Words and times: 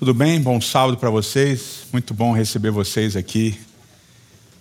Tudo 0.00 0.14
bem? 0.14 0.40
Bom 0.40 0.58
sábado 0.62 0.96
para 0.96 1.10
vocês. 1.10 1.82
Muito 1.92 2.14
bom 2.14 2.32
receber 2.32 2.70
vocês 2.70 3.16
aqui 3.16 3.60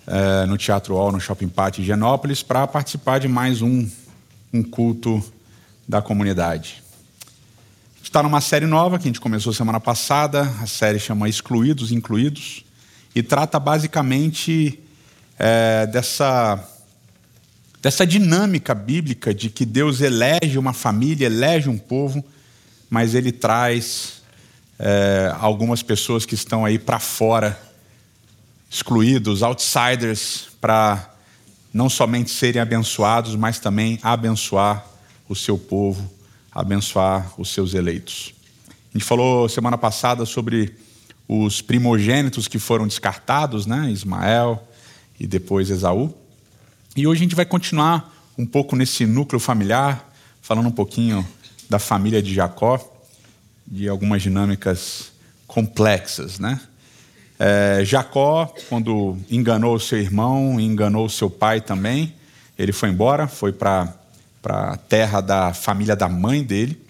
é, 0.05 0.46
no 0.46 0.58
Teatro 0.58 0.96
Hall, 0.96 1.13
no 1.13 1.21
Shopping 1.21 1.47
Party 1.47 1.79
de 1.79 1.88
Genópolis, 1.88 2.43
para 2.43 2.67
participar 2.67 3.19
de 3.19 3.29
mais 3.29 3.62
um, 3.62 3.89
um 4.52 4.62
culto 4.62 5.23
da 5.88 6.02
comunidade. 6.02 6.83
Está 8.04 8.21
numa 8.21 8.41
série 8.41 8.65
nova 8.65 8.99
que 8.99 9.05
a 9.05 9.07
gente 9.07 9.21
começou 9.21 9.54
semana 9.54 9.79
passada. 9.79 10.41
A 10.62 10.67
série 10.67 10.99
chama 10.99 11.30
Excluídos, 11.30 11.94
Incluídos 11.94 12.66
e 13.16 13.24
trata 13.24 13.58
basicamente 13.62 14.78
é, 15.40 15.88
dessa 15.88 16.62
dessa 17.82 18.06
dinâmica 18.06 18.76
bíblica 18.76 19.34
de 19.34 19.50
que 19.50 19.66
Deus 19.66 20.02
elege 20.02 20.58
uma 20.58 20.74
família, 20.74 21.28
elege 21.28 21.70
um 21.70 21.78
povo, 21.78 22.21
mas 22.90 23.16
Ele 23.16 23.32
traz 23.32 24.18
é, 24.80 25.36
algumas 25.39 25.84
pessoas 25.84 26.25
que 26.25 26.34
estão 26.34 26.64
aí 26.64 26.79
para 26.79 27.00
fora, 27.00 27.60
excluídos, 28.69 29.43
outsiders, 29.43 30.47
para 30.61 31.14
não 31.74 31.89
somente 31.89 32.31
serem 32.31 32.61
abençoados, 32.61 33.36
mas 33.36 33.59
também 33.59 34.00
abençoar 34.02 34.86
o 35.28 35.36
seu 35.36 35.58
povo, 35.58 36.09
abençoar 36.50 37.33
os 37.38 37.50
seus 37.50 37.73
eleitos. 37.73 38.33
A 38.94 38.97
gente 38.97 39.05
falou 39.05 39.50
semana 39.50 39.78
passada 39.78 40.25
sobre 40.25 40.73
os 41.27 41.61
primogênitos 41.61 42.47
que 42.47 42.58
foram 42.58 42.88
descartados, 42.88 43.66
né? 43.66 43.91
Ismael 43.91 44.67
e 45.19 45.27
depois 45.27 45.69
Esaú. 45.69 46.11
E 46.95 47.05
hoje 47.05 47.19
a 47.19 47.23
gente 47.23 47.36
vai 47.36 47.45
continuar 47.45 48.16
um 48.38 48.45
pouco 48.45 48.75
nesse 48.75 49.05
núcleo 49.05 49.39
familiar, 49.39 50.09
falando 50.41 50.67
um 50.67 50.72
pouquinho 50.72 51.27
da 51.69 51.77
família 51.77 52.23
de 52.23 52.33
Jacó 52.33 52.98
de 53.69 53.88
algumas 53.88 54.22
dinâmicas 54.22 55.11
complexas, 55.45 56.39
né? 56.39 56.59
É, 57.38 57.81
Jacó, 57.86 58.53
quando 58.67 59.17
enganou 59.30 59.80
seu 59.80 59.99
irmão, 59.99 60.59
enganou 60.59 61.07
seu 61.07 61.30
pai 61.30 61.61
também, 61.61 62.13
ele 62.57 62.73
foi 62.73 62.89
embora, 62.89 63.27
foi 63.27 63.53
para 63.53 63.94
a 64.44 64.75
terra 64.75 65.21
da 65.21 65.53
família 65.53 65.95
da 65.95 66.09
mãe 66.09 66.44
dele, 66.44 66.81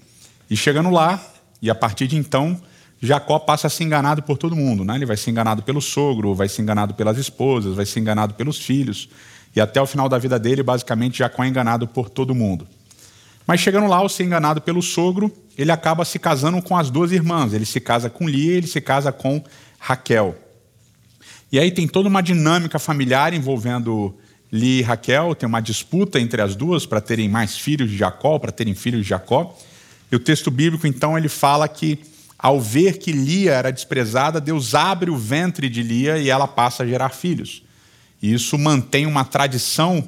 e 0.50 0.58
chegando 0.58 0.90
lá, 0.90 1.24
e 1.62 1.70
a 1.70 1.76
partir 1.76 2.08
de 2.08 2.18
então, 2.18 2.60
Jacó 3.02 3.38
passa 3.38 3.68
a 3.68 3.70
ser 3.70 3.84
enganado 3.84 4.24
por 4.24 4.38
todo 4.38 4.56
mundo, 4.56 4.84
né? 4.84 4.96
Ele 4.96 5.06
vai 5.06 5.18
ser 5.18 5.30
enganado 5.30 5.62
pelo 5.62 5.82
sogro, 5.82 6.34
vai 6.34 6.50
ser 6.50 6.62
enganado 6.62 6.94
pelas 6.94 7.18
esposas, 7.18 7.76
vai 7.76 7.86
ser 7.86 8.00
enganado 8.00 8.34
pelos 8.34 8.58
filhos, 8.58 9.10
e 9.56 9.62
até 9.62 9.82
o 9.82 9.86
final 9.86 10.10
da 10.10 10.18
vida 10.18 10.40
dele, 10.40 10.64
basicamente, 10.64 11.20
Jacó 11.20 11.44
é 11.44 11.48
enganado 11.48 11.88
por 11.88 12.10
todo 12.10 12.34
mundo. 12.34 12.68
Mas 13.46 13.60
chegando 13.60 13.88
lá, 13.88 13.98
ao 13.98 14.10
ser 14.10 14.24
enganado 14.24 14.62
pelo 14.62 14.82
sogro, 14.82 15.32
ele 15.62 15.74
acaba 15.74 16.06
se 16.06 16.18
casando 16.18 16.62
com 16.62 16.78
as 16.78 16.90
duas 16.90 17.12
irmãs. 17.12 17.54
Ele 17.54 17.66
se 17.66 17.82
casa 17.82 18.10
com 18.10 18.30
Lia 18.30 18.54
ele 18.54 18.66
se 18.66 18.80
casa 18.80 19.12
com 19.12 19.44
Raquel. 19.78 20.34
E 21.52 21.60
aí 21.60 21.70
tem 21.70 21.86
toda 21.86 22.08
uma 22.08 22.22
dinâmica 22.22 22.80
familiar 22.80 23.34
envolvendo 23.34 24.16
Lia 24.50 24.80
e 24.80 24.82
Raquel, 24.82 25.36
tem 25.36 25.48
uma 25.48 25.60
disputa 25.60 26.18
entre 26.18 26.42
as 26.42 26.56
duas 26.56 26.86
para 26.86 27.02
terem 27.02 27.28
mais 27.28 27.58
filhos 27.58 27.92
de 27.92 27.98
Jacó, 27.98 28.40
para 28.40 28.54
terem 28.54 28.74
filhos 28.74 29.04
de 29.04 29.10
Jacó. 29.10 29.54
E 30.10 30.16
o 30.16 30.20
texto 30.20 30.50
bíblico, 30.50 30.88
então, 30.88 31.18
ele 31.18 31.28
fala 31.28 31.68
que 31.68 32.00
ao 32.38 32.62
ver 32.62 32.98
que 32.98 33.12
Lia 33.12 33.52
era 33.52 33.70
desprezada, 33.70 34.40
Deus 34.40 34.74
abre 34.74 35.12
o 35.12 35.18
ventre 35.18 35.68
de 35.68 35.84
Lia 35.84 36.18
e 36.20 36.30
ela 36.30 36.48
passa 36.48 36.84
a 36.84 36.88
gerar 36.88 37.10
filhos. 37.10 37.64
E 38.22 38.34
isso 38.34 38.58
mantém 38.58 39.06
uma 39.06 39.26
tradição 39.26 40.08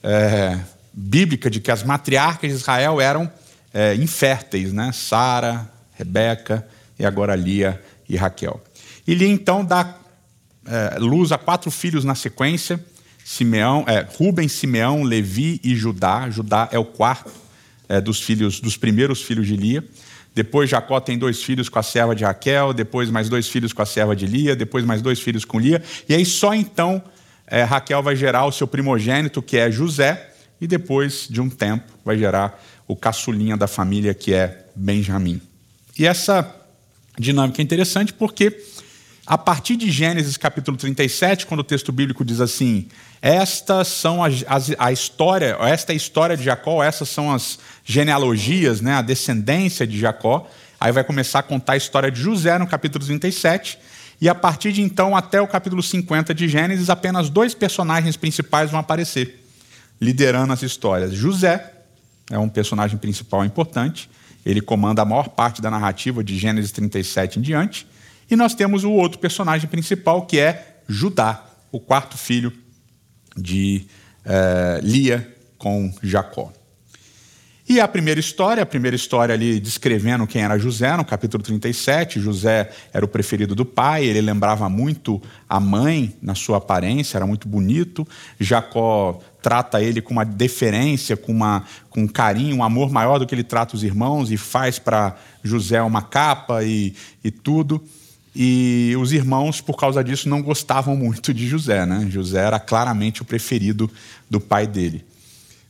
é, 0.00 0.60
bíblica 0.92 1.50
de 1.50 1.60
que 1.60 1.72
as 1.72 1.82
matriarcas 1.82 2.50
de 2.50 2.56
Israel 2.56 3.00
eram 3.00 3.28
é, 3.72 3.94
inférteis, 3.94 4.72
né? 4.72 4.90
Sara, 4.92 5.70
Rebeca 5.94 6.66
e 6.98 7.04
agora 7.04 7.34
Lia 7.34 7.82
e 8.08 8.16
Raquel. 8.16 8.62
E 9.06 9.14
Lia 9.14 9.28
então 9.28 9.64
dá 9.64 9.96
é, 10.66 10.98
luz 10.98 11.32
a 11.32 11.38
quatro 11.38 11.70
filhos 11.70 12.04
na 12.04 12.14
sequência: 12.14 12.84
Simeão, 13.24 13.84
é, 13.86 14.06
Rubem, 14.18 14.48
Simeão, 14.48 15.02
Levi 15.02 15.60
e 15.62 15.74
Judá. 15.74 16.28
Judá 16.30 16.68
é 16.72 16.78
o 16.78 16.84
quarto 16.84 17.32
é, 17.88 18.00
dos 18.00 18.20
filhos, 18.20 18.60
dos 18.60 18.76
primeiros 18.76 19.22
filhos 19.22 19.46
de 19.46 19.56
Lia. 19.56 19.84
Depois 20.34 20.70
Jacó 20.70 20.98
tem 20.98 21.18
dois 21.18 21.42
filhos 21.42 21.68
com 21.68 21.78
a 21.78 21.82
serva 21.82 22.14
de 22.14 22.24
Raquel, 22.24 22.72
depois 22.72 23.10
mais 23.10 23.28
dois 23.28 23.48
filhos 23.48 23.72
com 23.72 23.82
a 23.82 23.86
serva 23.86 24.16
de 24.16 24.26
Lia, 24.26 24.56
depois 24.56 24.84
mais 24.84 25.02
dois 25.02 25.20
filhos 25.20 25.44
com 25.44 25.58
Lia, 25.58 25.82
e 26.08 26.14
aí 26.14 26.24
só 26.24 26.54
então 26.54 27.02
é, 27.46 27.62
Raquel 27.64 28.02
vai 28.02 28.16
gerar 28.16 28.46
o 28.46 28.52
seu 28.52 28.66
primogênito, 28.66 29.42
que 29.42 29.58
é 29.58 29.70
José, 29.70 30.30
e 30.58 30.66
depois 30.66 31.26
de 31.28 31.38
um 31.38 31.50
tempo 31.50 31.84
vai 32.02 32.16
gerar 32.16 32.58
o 32.92 32.96
caçulinha 32.96 33.56
da 33.56 33.66
família, 33.66 34.12
que 34.12 34.34
é 34.34 34.66
Benjamim. 34.76 35.40
E 35.98 36.06
essa 36.06 36.54
dinâmica 37.18 37.60
é 37.60 37.64
interessante 37.64 38.12
porque, 38.12 38.62
a 39.26 39.38
partir 39.38 39.76
de 39.76 39.90
Gênesis 39.90 40.36
capítulo 40.36 40.76
37, 40.76 41.46
quando 41.46 41.60
o 41.60 41.64
texto 41.64 41.90
bíblico 41.90 42.24
diz 42.24 42.40
assim: 42.40 42.88
estas 43.20 43.88
são 43.88 44.22
as, 44.22 44.44
a 44.78 44.92
história, 44.92 45.56
esta 45.60 45.92
é 45.92 45.94
a 45.94 45.96
história 45.96 46.36
de 46.36 46.44
Jacó, 46.44 46.82
essas 46.82 47.08
são 47.08 47.32
as 47.32 47.58
genealogias, 47.84 48.80
né, 48.80 48.94
a 48.94 49.02
descendência 49.02 49.86
de 49.86 49.98
Jacó. 49.98 50.48
Aí 50.78 50.92
vai 50.92 51.04
começar 51.04 51.38
a 51.38 51.42
contar 51.42 51.74
a 51.74 51.76
história 51.76 52.10
de 52.10 52.20
José 52.20 52.58
no 52.58 52.66
capítulo 52.66 53.04
37. 53.04 53.78
E 54.20 54.28
a 54.28 54.34
partir 54.34 54.72
de 54.72 54.82
então 54.82 55.16
até 55.16 55.40
o 55.40 55.46
capítulo 55.46 55.82
50 55.82 56.34
de 56.34 56.48
Gênesis, 56.48 56.90
apenas 56.90 57.30
dois 57.30 57.54
personagens 57.54 58.16
principais 58.16 58.70
vão 58.70 58.80
aparecer 58.80 59.42
liderando 60.00 60.52
as 60.52 60.62
histórias. 60.62 61.12
José 61.12 61.71
é 62.32 62.38
um 62.38 62.48
personagem 62.48 62.96
principal 62.96 63.44
importante, 63.44 64.10
ele 64.44 64.60
comanda 64.60 65.02
a 65.02 65.04
maior 65.04 65.28
parte 65.28 65.60
da 65.60 65.70
narrativa 65.70 66.24
de 66.24 66.36
Gênesis 66.36 66.72
37 66.72 67.38
em 67.38 67.42
diante. 67.42 67.86
E 68.30 68.34
nós 68.34 68.54
temos 68.54 68.82
o 68.82 68.90
outro 68.90 69.18
personagem 69.18 69.68
principal, 69.68 70.26
que 70.26 70.38
é 70.38 70.80
Judá, 70.88 71.44
o 71.70 71.78
quarto 71.78 72.16
filho 72.16 72.52
de 73.36 73.86
eh, 74.24 74.80
Lia 74.82 75.36
com 75.58 75.92
Jacó. 76.02 76.52
E 77.72 77.80
a 77.80 77.88
primeira 77.88 78.20
história, 78.20 78.62
a 78.62 78.66
primeira 78.66 78.94
história 78.94 79.34
ali 79.34 79.58
descrevendo 79.58 80.26
quem 80.26 80.42
era 80.42 80.58
José, 80.58 80.94
no 80.94 81.06
capítulo 81.06 81.42
37. 81.42 82.20
José 82.20 82.70
era 82.92 83.02
o 83.02 83.08
preferido 83.08 83.54
do 83.54 83.64
pai, 83.64 84.04
ele 84.04 84.20
lembrava 84.20 84.68
muito 84.68 85.22
a 85.48 85.58
mãe 85.58 86.14
na 86.20 86.34
sua 86.34 86.58
aparência, 86.58 87.16
era 87.16 87.26
muito 87.26 87.48
bonito. 87.48 88.06
Jacó 88.38 89.18
trata 89.40 89.80
ele 89.80 90.02
com 90.02 90.12
uma 90.12 90.22
deferência, 90.22 91.16
com, 91.16 91.32
uma, 91.32 91.64
com 91.88 92.02
um 92.02 92.06
carinho, 92.06 92.56
um 92.56 92.62
amor 92.62 92.90
maior 92.92 93.16
do 93.16 93.26
que 93.26 93.34
ele 93.34 93.42
trata 93.42 93.74
os 93.74 93.82
irmãos 93.82 94.30
e 94.30 94.36
faz 94.36 94.78
para 94.78 95.16
José 95.42 95.80
uma 95.80 96.02
capa 96.02 96.62
e, 96.62 96.94
e 97.24 97.30
tudo. 97.30 97.82
E 98.36 98.94
os 99.00 99.14
irmãos, 99.14 99.62
por 99.62 99.78
causa 99.78 100.04
disso, 100.04 100.28
não 100.28 100.42
gostavam 100.42 100.94
muito 100.94 101.32
de 101.32 101.48
José. 101.48 101.86
Né? 101.86 102.06
José 102.10 102.44
era 102.44 102.60
claramente 102.60 103.22
o 103.22 103.24
preferido 103.24 103.90
do 104.28 104.38
pai 104.38 104.66
dele. 104.66 105.06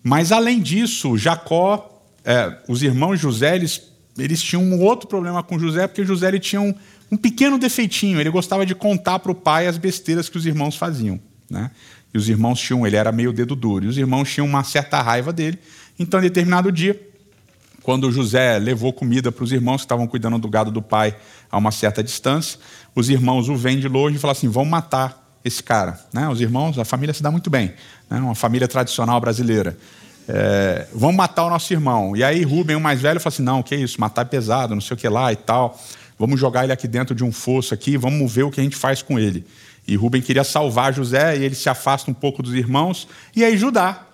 Mas, 0.02 0.32
além 0.32 0.60
disso, 0.60 1.16
Jacó 1.16 1.91
é, 2.24 2.56
os 2.68 2.82
irmãos 2.82 3.18
José, 3.18 3.56
eles, 3.56 3.82
eles 4.18 4.42
tinham 4.42 4.62
um 4.62 4.80
outro 4.80 5.08
problema 5.08 5.42
com 5.42 5.58
José, 5.58 5.86
porque 5.86 6.04
José 6.04 6.28
ele 6.28 6.40
tinha 6.40 6.60
um, 6.60 6.74
um 7.10 7.16
pequeno 7.16 7.58
defeitinho, 7.58 8.20
ele 8.20 8.30
gostava 8.30 8.64
de 8.64 8.74
contar 8.74 9.18
para 9.18 9.32
o 9.32 9.34
pai 9.34 9.66
as 9.66 9.76
besteiras 9.76 10.28
que 10.28 10.36
os 10.36 10.46
irmãos 10.46 10.76
faziam. 10.76 11.20
Né? 11.50 11.70
E 12.14 12.18
os 12.18 12.28
irmãos 12.28 12.60
tinham, 12.60 12.86
ele 12.86 12.96
era 12.96 13.10
meio 13.10 13.32
dedo 13.32 13.56
duro, 13.56 13.84
e 13.84 13.88
os 13.88 13.98
irmãos 13.98 14.30
tinham 14.30 14.46
uma 14.46 14.62
certa 14.64 15.00
raiva 15.02 15.32
dele. 15.32 15.58
Então, 15.98 16.20
em 16.20 16.24
determinado 16.24 16.70
dia, 16.70 16.98
quando 17.82 18.10
José 18.12 18.58
levou 18.58 18.92
comida 18.92 19.32
para 19.32 19.42
os 19.42 19.50
irmãos 19.50 19.78
que 19.78 19.84
estavam 19.84 20.06
cuidando 20.06 20.38
do 20.38 20.48
gado 20.48 20.70
do 20.70 20.80
pai 20.80 21.16
a 21.50 21.58
uma 21.58 21.72
certa 21.72 22.02
distância, 22.02 22.58
os 22.94 23.08
irmãos 23.08 23.48
o 23.48 23.56
veem 23.56 23.80
de 23.80 23.88
longe 23.88 24.16
e 24.16 24.18
falam 24.18 24.32
assim: 24.32 24.48
vamos 24.48 24.70
matar 24.70 25.20
esse 25.44 25.62
cara. 25.62 25.98
Né? 26.12 26.28
Os 26.28 26.40
irmãos, 26.40 26.78
a 26.78 26.84
família 26.84 27.12
se 27.12 27.22
dá 27.22 27.30
muito 27.30 27.50
bem, 27.50 27.72
né? 28.08 28.18
uma 28.18 28.34
família 28.36 28.68
tradicional 28.68 29.20
brasileira 29.20 29.76
é, 30.28 30.86
vamos 30.94 31.16
matar 31.16 31.44
o 31.44 31.50
nosso 31.50 31.72
irmão. 31.72 32.16
E 32.16 32.22
aí 32.22 32.42
Rubem, 32.42 32.76
o 32.76 32.80
mais 32.80 33.00
velho, 33.00 33.20
fala 33.20 33.32
assim, 33.32 33.42
não, 33.42 33.62
que 33.62 33.74
isso, 33.74 34.00
matar 34.00 34.22
é 34.22 34.24
pesado, 34.24 34.74
não 34.74 34.80
sei 34.80 34.94
o 34.94 34.98
que 34.98 35.08
lá 35.08 35.32
e 35.32 35.36
tal. 35.36 35.80
Vamos 36.18 36.38
jogar 36.38 36.64
ele 36.64 36.72
aqui 36.72 36.86
dentro 36.86 37.14
de 37.14 37.24
um 37.24 37.32
fosso 37.32 37.74
aqui, 37.74 37.96
vamos 37.96 38.32
ver 38.32 38.44
o 38.44 38.50
que 38.50 38.60
a 38.60 38.64
gente 38.64 38.76
faz 38.76 39.02
com 39.02 39.18
ele. 39.18 39.44
E 39.86 39.96
Rubem 39.96 40.22
queria 40.22 40.44
salvar 40.44 40.94
José, 40.94 41.36
e 41.36 41.44
ele 41.44 41.54
se 41.54 41.68
afasta 41.68 42.10
um 42.10 42.14
pouco 42.14 42.42
dos 42.42 42.54
irmãos, 42.54 43.08
e 43.34 43.44
aí 43.44 43.56
Judá, 43.56 44.06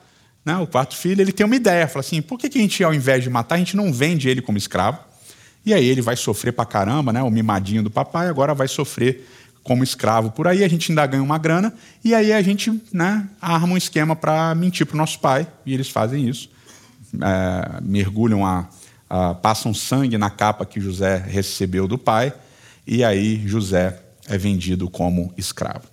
né, 0.44 0.56
o 0.56 0.67
quarto 0.67 0.97
filho, 0.97 1.21
ele 1.21 1.33
tem 1.33 1.44
uma 1.44 1.56
ideia, 1.56 1.87
fala 1.87 2.00
assim, 2.00 2.23
por 2.23 2.38
que, 2.38 2.49
que 2.49 2.59
a 2.59 2.62
gente, 2.62 2.83
ao 2.83 2.94
invés 2.94 3.23
de 3.23 3.29
matar, 3.29 3.56
a 3.56 3.59
gente 3.59 3.77
não 3.77 3.93
vende 3.93 4.29
ele 4.29 4.41
como 4.41 4.56
escravo? 4.56 4.99
E 5.67 5.75
aí 5.75 5.85
ele 5.87 6.00
vai 6.00 6.17
sofrer 6.17 6.53
pra 6.53 6.65
caramba, 6.65 7.12
né, 7.12 7.23
o 7.23 7.31
mimadinho 7.31 7.83
do 7.83 7.91
papai, 7.91 8.29
agora 8.29 8.55
vai 8.55 8.69
sofrer 8.69 9.29
como 9.63 9.85
escravo 9.85 10.31
por 10.31 10.47
aí, 10.47 10.65
a 10.65 10.69
gente 10.69 10.91
ainda 10.91 11.07
ganha 11.07 11.23
uma 11.23 11.39
grana, 11.39 11.75
e 12.03 12.15
aí 12.15 12.33
a 12.33 12.41
gente 12.41 12.83
né, 12.93 13.29
arma 13.41 13.75
um 13.75 13.77
esquema 13.77 14.17
para 14.17 14.55
mentir 14.55 14.87
para 14.87 14.95
o 14.95 14.99
nosso 14.99 15.21
pai, 15.21 15.47
e 15.67 15.75
eles 15.75 15.89
fazem 15.89 16.29
isso. 16.29 16.51
É, 17.15 17.81
mergulham 17.83 18.45
a, 18.45 18.69
a, 19.09 19.35
passam 19.35 19.73
sangue 19.75 20.17
na 20.19 20.31
capa 20.31 20.65
que 20.65 20.81
José 20.81 21.17
recebeu 21.17 21.87
do 21.87 21.99
pai, 21.99 22.33
e 22.87 23.05
aí 23.05 23.47
José 23.47 24.01
é 24.27 24.39
vendido 24.39 24.89
como 24.89 25.33
escravo. 25.37 25.85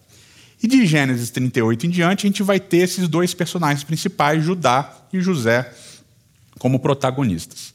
E 0.63 0.67
de 0.67 0.85
Gênesis 0.85 1.29
38 1.29 1.85
em 1.85 1.89
diante, 1.89 2.25
a 2.25 2.29
gente 2.29 2.41
vai 2.41 2.59
ter 2.59 2.77
esses 2.77 3.07
dois 3.07 3.33
personagens 3.33 3.83
principais, 3.83 4.43
Judá 4.43 4.91
e 5.11 5.19
José, 5.19 5.71
como 6.57 6.79
protagonistas. 6.79 7.74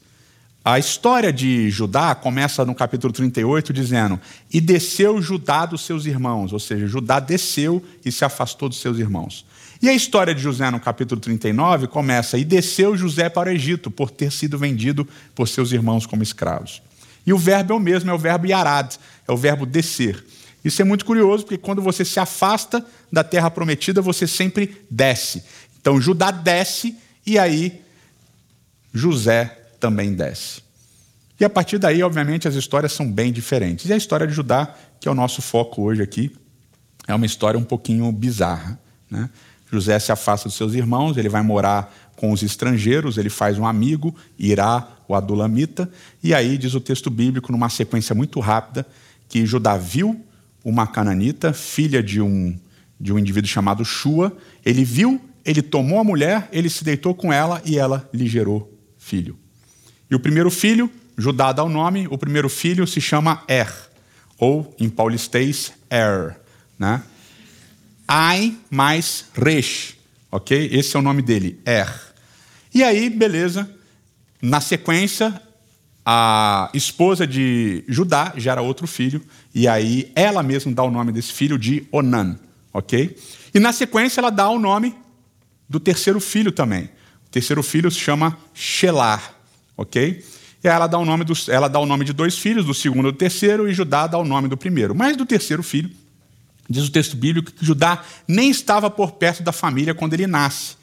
A 0.63 0.77
história 0.77 1.33
de 1.33 1.71
Judá 1.71 2.13
começa 2.13 2.63
no 2.63 2.75
capítulo 2.75 3.11
38 3.11 3.73
dizendo: 3.73 4.19
E 4.51 4.61
desceu 4.61 5.19
Judá 5.19 5.65
dos 5.65 5.81
seus 5.81 6.05
irmãos, 6.05 6.53
ou 6.53 6.59
seja, 6.59 6.85
Judá 6.85 7.19
desceu 7.19 7.83
e 8.05 8.11
se 8.11 8.23
afastou 8.23 8.69
dos 8.69 8.79
seus 8.79 8.99
irmãos. 8.99 9.43
E 9.81 9.89
a 9.89 9.93
história 9.93 10.35
de 10.35 10.41
José 10.41 10.69
no 10.69 10.79
capítulo 10.79 11.19
39 11.19 11.87
começa: 11.87 12.37
E 12.37 12.45
desceu 12.45 12.95
José 12.95 13.27
para 13.27 13.49
o 13.49 13.51
Egito, 13.51 13.89
por 13.89 14.11
ter 14.11 14.31
sido 14.31 14.55
vendido 14.55 15.07
por 15.33 15.47
seus 15.47 15.71
irmãos 15.71 16.05
como 16.05 16.21
escravos. 16.21 16.83
E 17.25 17.33
o 17.33 17.39
verbo 17.39 17.73
é 17.73 17.75
o 17.75 17.79
mesmo, 17.79 18.11
é 18.11 18.13
o 18.13 18.19
verbo 18.19 18.45
yarad, 18.45 18.97
é 19.27 19.31
o 19.31 19.37
verbo 19.37 19.65
descer. 19.65 20.23
Isso 20.63 20.79
é 20.79 20.85
muito 20.85 21.05
curioso, 21.05 21.43
porque 21.43 21.57
quando 21.57 21.81
você 21.81 22.05
se 22.05 22.19
afasta 22.19 22.85
da 23.11 23.23
terra 23.23 23.49
prometida, 23.49 23.99
você 23.99 24.27
sempre 24.27 24.79
desce. 24.91 25.43
Então 25.79 25.99
Judá 25.99 26.29
desce 26.29 26.95
e 27.25 27.39
aí 27.39 27.81
José 28.93 29.60
também 29.81 30.13
desce. 30.13 30.61
E 31.39 31.43
a 31.43 31.49
partir 31.49 31.79
daí, 31.79 32.03
obviamente, 32.03 32.47
as 32.47 32.53
histórias 32.53 32.93
são 32.93 33.11
bem 33.11 33.33
diferentes. 33.33 33.89
E 33.89 33.93
a 33.93 33.97
história 33.97 34.27
de 34.27 34.33
Judá, 34.33 34.75
que 34.99 35.07
é 35.09 35.11
o 35.11 35.15
nosso 35.15 35.41
foco 35.41 35.81
hoje 35.81 36.03
aqui, 36.03 36.31
é 37.07 37.15
uma 37.15 37.25
história 37.25 37.59
um 37.59 37.63
pouquinho 37.63 38.09
bizarra. 38.11 38.79
Né? 39.09 39.27
José 39.71 39.97
se 39.97 40.11
afasta 40.11 40.47
dos 40.47 40.55
seus 40.55 40.75
irmãos, 40.75 41.17
ele 41.17 41.29
vai 41.29 41.41
morar 41.41 41.91
com 42.15 42.31
os 42.31 42.43
estrangeiros, 42.43 43.17
ele 43.17 43.29
faz 43.29 43.57
um 43.57 43.65
amigo, 43.65 44.15
Irá, 44.37 44.87
o 45.07 45.15
Adulamita, 45.15 45.89
e 46.23 46.31
aí 46.33 46.57
diz 46.59 46.75
o 46.75 46.79
texto 46.79 47.09
bíblico, 47.09 47.51
numa 47.51 47.69
sequência 47.69 48.13
muito 48.13 48.39
rápida, 48.39 48.85
que 49.27 49.43
Judá 49.43 49.75
viu 49.75 50.23
uma 50.63 50.85
cananita, 50.85 51.53
filha 51.53 52.03
de 52.03 52.21
um, 52.21 52.55
de 52.99 53.11
um 53.11 53.17
indivíduo 53.17 53.49
chamado 53.49 53.83
Shua, 53.83 54.31
ele 54.63 54.85
viu, 54.85 55.19
ele 55.43 55.63
tomou 55.63 55.97
a 55.97 56.03
mulher, 56.03 56.47
ele 56.51 56.69
se 56.69 56.83
deitou 56.83 57.15
com 57.15 57.33
ela 57.33 57.59
e 57.65 57.79
ela 57.79 58.07
lhe 58.13 58.27
gerou 58.27 58.71
filho. 58.95 59.40
E 60.11 60.15
o 60.15 60.19
primeiro 60.19 60.51
filho, 60.51 60.91
Judá 61.17 61.53
dá 61.53 61.63
o 61.63 61.69
nome, 61.69 62.05
o 62.11 62.17
primeiro 62.17 62.49
filho 62.49 62.85
se 62.85 62.99
chama 62.99 63.41
Er, 63.47 63.71
ou 64.37 64.75
em 64.77 64.89
paulistês, 64.89 65.71
Er. 65.89 66.37
Né? 66.77 67.01
Ai 68.05 68.57
mais 68.69 69.27
Resh, 69.33 69.95
ok? 70.29 70.69
Esse 70.69 70.97
é 70.97 70.99
o 70.99 71.01
nome 71.01 71.21
dele, 71.21 71.61
Er. 71.65 71.89
E 72.73 72.83
aí, 72.83 73.09
beleza, 73.09 73.73
na 74.41 74.59
sequência, 74.59 75.41
a 76.05 76.69
esposa 76.73 77.25
de 77.25 77.85
Judá 77.87 78.33
gera 78.35 78.61
outro 78.61 78.87
filho, 78.87 79.23
e 79.55 79.65
aí 79.65 80.11
ela 80.13 80.43
mesma 80.43 80.73
dá 80.73 80.83
o 80.83 80.91
nome 80.91 81.13
desse 81.13 81.31
filho 81.31 81.57
de 81.57 81.87
Onan, 81.89 82.37
ok? 82.73 83.17
E 83.53 83.59
na 83.61 83.71
sequência 83.71 84.19
ela 84.19 84.29
dá 84.29 84.49
o 84.49 84.59
nome 84.59 84.93
do 85.69 85.79
terceiro 85.79 86.19
filho 86.19 86.51
também. 86.51 86.89
O 87.27 87.29
terceiro 87.31 87.63
filho 87.63 87.89
se 87.89 87.99
chama 87.99 88.37
Shelar 88.53 89.40
ok? 89.77 90.23
E 90.63 90.67
ela 90.67 90.87
dá, 90.87 90.97
o 90.97 91.05
nome 91.05 91.25
ela 91.47 91.67
dá 91.67 91.79
o 91.79 91.85
nome 91.85 92.05
de 92.05 92.13
dois 92.13 92.37
filhos, 92.37 92.65
do 92.65 92.73
segundo 92.73 93.09
e 93.09 93.11
do 93.11 93.17
terceiro, 93.17 93.67
e 93.69 93.73
Judá 93.73 94.05
dá 94.05 94.17
o 94.17 94.25
nome 94.25 94.47
do 94.47 94.55
primeiro. 94.55 94.93
Mas 94.93 95.17
do 95.17 95.25
terceiro 95.25 95.63
filho, 95.63 95.89
diz 96.69 96.87
o 96.87 96.91
texto 96.91 97.17
bíblico 97.17 97.51
que 97.51 97.65
Judá 97.65 98.03
nem 98.27 98.51
estava 98.51 98.89
por 98.89 99.13
perto 99.13 99.41
da 99.41 99.51
família 99.51 99.95
quando 99.95 100.13
ele 100.13 100.27
nasce. 100.27 100.75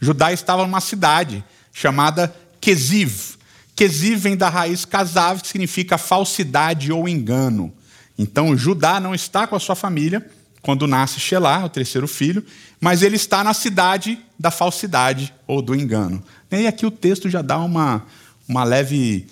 Judá 0.00 0.32
estava 0.32 0.62
numa 0.62 0.80
cidade 0.80 1.42
chamada 1.72 2.34
Quesiv. 2.60 3.36
Quesiv 3.74 4.18
vem 4.18 4.36
da 4.36 4.48
raiz 4.48 4.84
casav, 4.84 5.40
que 5.40 5.48
significa 5.48 5.96
falsidade 5.96 6.92
ou 6.92 7.08
engano. 7.08 7.72
Então 8.18 8.56
Judá 8.56 9.00
não 9.00 9.14
está 9.14 9.46
com 9.46 9.56
a 9.56 9.60
sua 9.60 9.74
família 9.74 10.24
quando 10.60 10.86
nasce 10.86 11.18
Shelah, 11.18 11.64
o 11.64 11.68
terceiro 11.68 12.06
filho, 12.06 12.44
mas 12.80 13.02
ele 13.02 13.16
está 13.16 13.42
na 13.42 13.52
cidade 13.52 14.18
da 14.38 14.50
falsidade 14.50 15.34
ou 15.46 15.60
do 15.60 15.74
engano. 15.74 16.22
E 16.50 16.66
aqui 16.66 16.86
o 16.86 16.90
texto 16.90 17.28
já 17.28 17.42
dá 17.42 17.58
uma, 17.58 18.06
uma 18.52 18.64
leve 18.64 19.26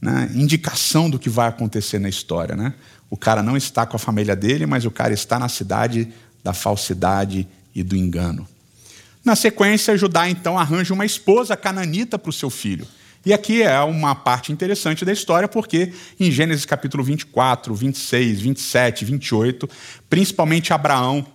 né, 0.00 0.30
indicação 0.34 1.10
do 1.10 1.18
que 1.18 1.28
vai 1.28 1.48
acontecer 1.48 1.98
na 1.98 2.08
história. 2.08 2.54
Né? 2.54 2.72
O 3.10 3.16
cara 3.16 3.42
não 3.42 3.56
está 3.56 3.84
com 3.84 3.96
a 3.96 3.98
família 3.98 4.36
dele, 4.36 4.64
mas 4.64 4.84
o 4.84 4.90
cara 4.90 5.12
está 5.12 5.38
na 5.38 5.48
cidade 5.48 6.08
da 6.42 6.54
falsidade 6.54 7.46
e 7.74 7.82
do 7.82 7.96
engano. 7.96 8.48
Na 9.24 9.36
sequência, 9.36 9.96
Judá 9.96 10.30
então 10.30 10.58
arranja 10.58 10.94
uma 10.94 11.04
esposa 11.04 11.56
cananita 11.56 12.18
para 12.18 12.30
o 12.30 12.32
seu 12.32 12.48
filho. 12.48 12.86
E 13.26 13.34
aqui 13.34 13.62
é 13.62 13.78
uma 13.80 14.14
parte 14.14 14.50
interessante 14.50 15.04
da 15.04 15.12
história, 15.12 15.46
porque 15.46 15.92
em 16.18 16.30
Gênesis 16.30 16.64
capítulo 16.64 17.04
24, 17.04 17.74
26, 17.74 18.40
27, 18.40 19.04
28, 19.04 19.68
principalmente 20.08 20.72
Abraão 20.72 21.26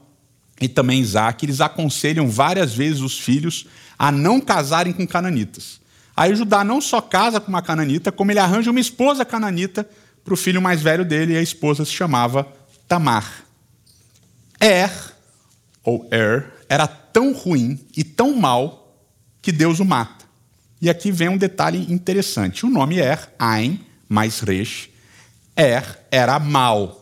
e 0.60 0.68
também 0.68 1.00
Isaac, 1.00 1.46
eles 1.46 1.62
aconselham 1.62 2.28
várias 2.28 2.74
vezes 2.74 3.02
os 3.02 3.20
filhos 3.20 3.68
a 4.00 4.12
não 4.12 4.42
casarem 4.42 4.94
com 4.94 5.06
cananitas. 5.06 5.80
Aí 6.16 6.34
Judá 6.34 6.64
não 6.64 6.80
só 6.80 7.02
casa 7.02 7.42
com 7.42 7.50
uma 7.50 7.62
cananita, 7.62 8.12
como 8.12 8.32
ele 8.32 8.40
arranja 8.40 8.72
uma 8.72 8.80
esposa 8.80 9.26
cananita 9.26 9.88
para 10.24 10.34
o 10.34 10.38
filho 10.38 10.62
mais 10.62 10.82
velho 10.82 11.04
dele, 11.04 11.34
e 11.34 11.38
a 11.38 11.42
esposa 11.42 11.84
se 11.84 11.92
chamava 11.92 12.48
Tamar. 12.88 13.44
Er, 14.60 14.92
ou 15.84 16.08
Er, 16.12 16.54
era 16.70 16.88
tão 16.88 17.34
ruim 17.34 17.80
e 17.96 18.04
tão 18.04 18.34
mal 18.34 18.98
que 19.42 19.52
Deus 19.52 19.80
o 19.80 19.86
mata. 19.86 20.26
E 20.82 20.90
aqui 20.90 21.12
vem 21.12 21.30
um 21.30 21.38
detalhe 21.38 21.92
interessante. 21.92 22.66
O 22.66 22.70
nome 22.70 22.98
Er, 22.98 23.30
Ain, 23.38 23.86
mais 24.08 24.40
Resh, 24.40 24.90
Er 25.56 26.00
era 26.10 26.40
mal. 26.40 27.02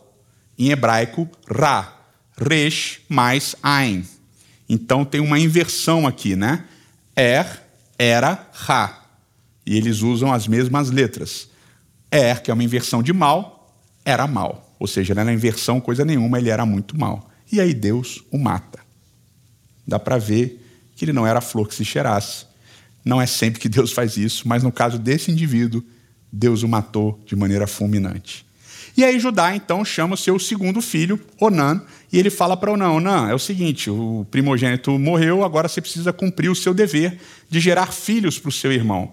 Em 0.58 0.70
hebraico, 0.70 1.28
Ra. 1.48 1.92
Resh 2.36 3.00
mais 3.08 3.54
Ain. 3.62 4.04
Então 4.68 5.04
tem 5.04 5.20
uma 5.20 5.38
inversão 5.38 6.06
aqui, 6.06 6.34
né? 6.34 6.64
Er 7.16 7.62
era 7.96 8.48
Ra 8.52 9.03
e 9.66 9.76
eles 9.76 10.02
usam 10.02 10.32
as 10.32 10.46
mesmas 10.46 10.90
letras. 10.90 11.48
Er, 12.10 12.42
que 12.42 12.50
é 12.50 12.54
uma 12.54 12.64
inversão 12.64 13.02
de 13.02 13.12
mal, 13.12 13.74
era 14.04 14.26
mal. 14.26 14.74
Ou 14.78 14.86
seja, 14.86 15.14
não 15.14 15.22
era 15.22 15.32
inversão 15.32 15.80
coisa 15.80 16.04
nenhuma, 16.04 16.38
ele 16.38 16.50
era 16.50 16.66
muito 16.66 16.98
mal. 16.98 17.30
E 17.50 17.60
aí 17.60 17.72
Deus 17.72 18.22
o 18.30 18.38
mata. 18.38 18.80
Dá 19.86 19.98
para 19.98 20.18
ver 20.18 20.60
que 20.96 21.04
ele 21.04 21.12
não 21.12 21.26
era 21.26 21.40
flor 21.40 21.68
que 21.68 21.74
se 21.74 21.84
cheirasse. 21.84 22.46
Não 23.04 23.20
é 23.20 23.26
sempre 23.26 23.60
que 23.60 23.68
Deus 23.68 23.92
faz 23.92 24.16
isso, 24.16 24.48
mas 24.48 24.62
no 24.62 24.72
caso 24.72 24.98
desse 24.98 25.30
indivíduo, 25.30 25.82
Deus 26.32 26.62
o 26.62 26.68
matou 26.68 27.20
de 27.26 27.36
maneira 27.36 27.66
fulminante. 27.66 28.44
E 28.96 29.04
aí 29.04 29.18
Judá 29.18 29.54
então 29.56 29.84
chama 29.84 30.14
o 30.14 30.16
seu 30.16 30.38
segundo 30.38 30.80
filho, 30.80 31.20
Onan, 31.40 31.82
e 32.12 32.18
ele 32.18 32.30
fala 32.30 32.56
para 32.56 32.72
Onan: 32.72 32.92
Onan, 32.92 33.28
é 33.28 33.34
o 33.34 33.38
seguinte, 33.38 33.90
o 33.90 34.24
primogênito 34.30 34.96
morreu, 34.98 35.44
agora 35.44 35.68
você 35.68 35.80
precisa 35.80 36.12
cumprir 36.12 36.48
o 36.48 36.54
seu 36.54 36.72
dever 36.72 37.18
de 37.50 37.58
gerar 37.58 37.92
filhos 37.92 38.38
para 38.38 38.48
o 38.48 38.52
seu 38.52 38.72
irmão. 38.72 39.12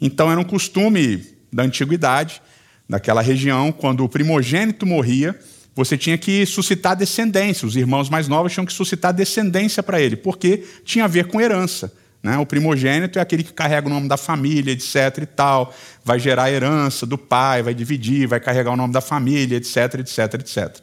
Então 0.00 0.30
era 0.30 0.40
um 0.40 0.44
costume 0.44 1.24
da 1.52 1.62
antiguidade, 1.62 2.40
daquela 2.88 3.20
região, 3.20 3.70
quando 3.70 4.04
o 4.04 4.08
primogênito 4.08 4.86
morria, 4.86 5.38
você 5.74 5.96
tinha 5.96 6.16
que 6.18 6.44
suscitar 6.46 6.96
descendência. 6.96 7.66
Os 7.66 7.76
irmãos 7.76 8.08
mais 8.08 8.26
novos 8.26 8.52
tinham 8.52 8.66
que 8.66 8.72
suscitar 8.72 9.12
descendência 9.12 9.82
para 9.82 10.00
ele, 10.00 10.16
porque 10.16 10.64
tinha 10.84 11.04
a 11.04 11.08
ver 11.08 11.26
com 11.26 11.40
herança. 11.40 11.92
Né? 12.22 12.36
O 12.38 12.46
primogênito 12.46 13.18
é 13.18 13.22
aquele 13.22 13.44
que 13.44 13.52
carrega 13.52 13.86
o 13.86 13.90
nome 13.90 14.08
da 14.08 14.16
família, 14.16 14.72
etc. 14.72 15.18
e 15.22 15.26
tal, 15.26 15.72
vai 16.04 16.18
gerar 16.18 16.50
herança 16.50 17.06
do 17.06 17.16
pai, 17.16 17.62
vai 17.62 17.74
dividir, 17.74 18.26
vai 18.26 18.40
carregar 18.40 18.72
o 18.72 18.76
nome 18.76 18.92
da 18.92 19.00
família, 19.00 19.56
etc, 19.56 20.00
etc, 20.00 20.34
etc. 20.34 20.80